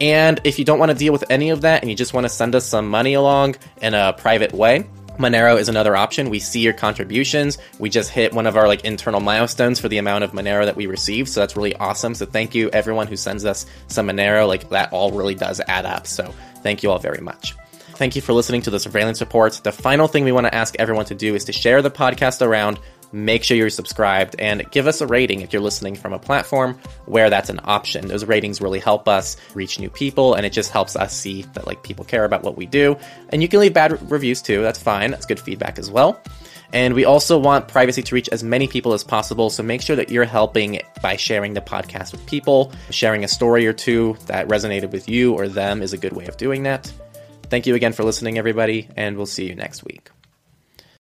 [0.00, 2.24] And if you don't want to deal with any of that, and you just want
[2.24, 4.88] to send us some money along in a private way,
[5.20, 6.30] Monero is another option.
[6.30, 7.58] We see your contributions.
[7.78, 10.76] We just hit one of our like internal milestones for the amount of Monero that
[10.76, 12.14] we received, so that's really awesome.
[12.14, 14.48] So thank you everyone who sends us some Monero.
[14.48, 16.06] Like that all really does add up.
[16.06, 17.54] So thank you all very much.
[18.00, 19.60] Thank you for listening to the surveillance reports.
[19.60, 22.40] The final thing we want to ask everyone to do is to share the podcast
[22.40, 22.78] around
[23.12, 26.78] make sure you're subscribed and give us a rating if you're listening from a platform
[27.06, 28.08] where that's an option.
[28.08, 31.66] Those ratings really help us reach new people and it just helps us see that
[31.66, 32.96] like people care about what we do.
[33.30, 34.62] And you can leave bad reviews too.
[34.62, 35.10] That's fine.
[35.10, 36.20] That's good feedback as well.
[36.72, 39.50] And we also want privacy to reach as many people as possible.
[39.50, 42.72] So make sure that you're helping by sharing the podcast with people.
[42.90, 46.26] Sharing a story or two that resonated with you or them is a good way
[46.26, 46.92] of doing that.
[47.44, 50.10] Thank you again for listening, everybody, and we'll see you next week.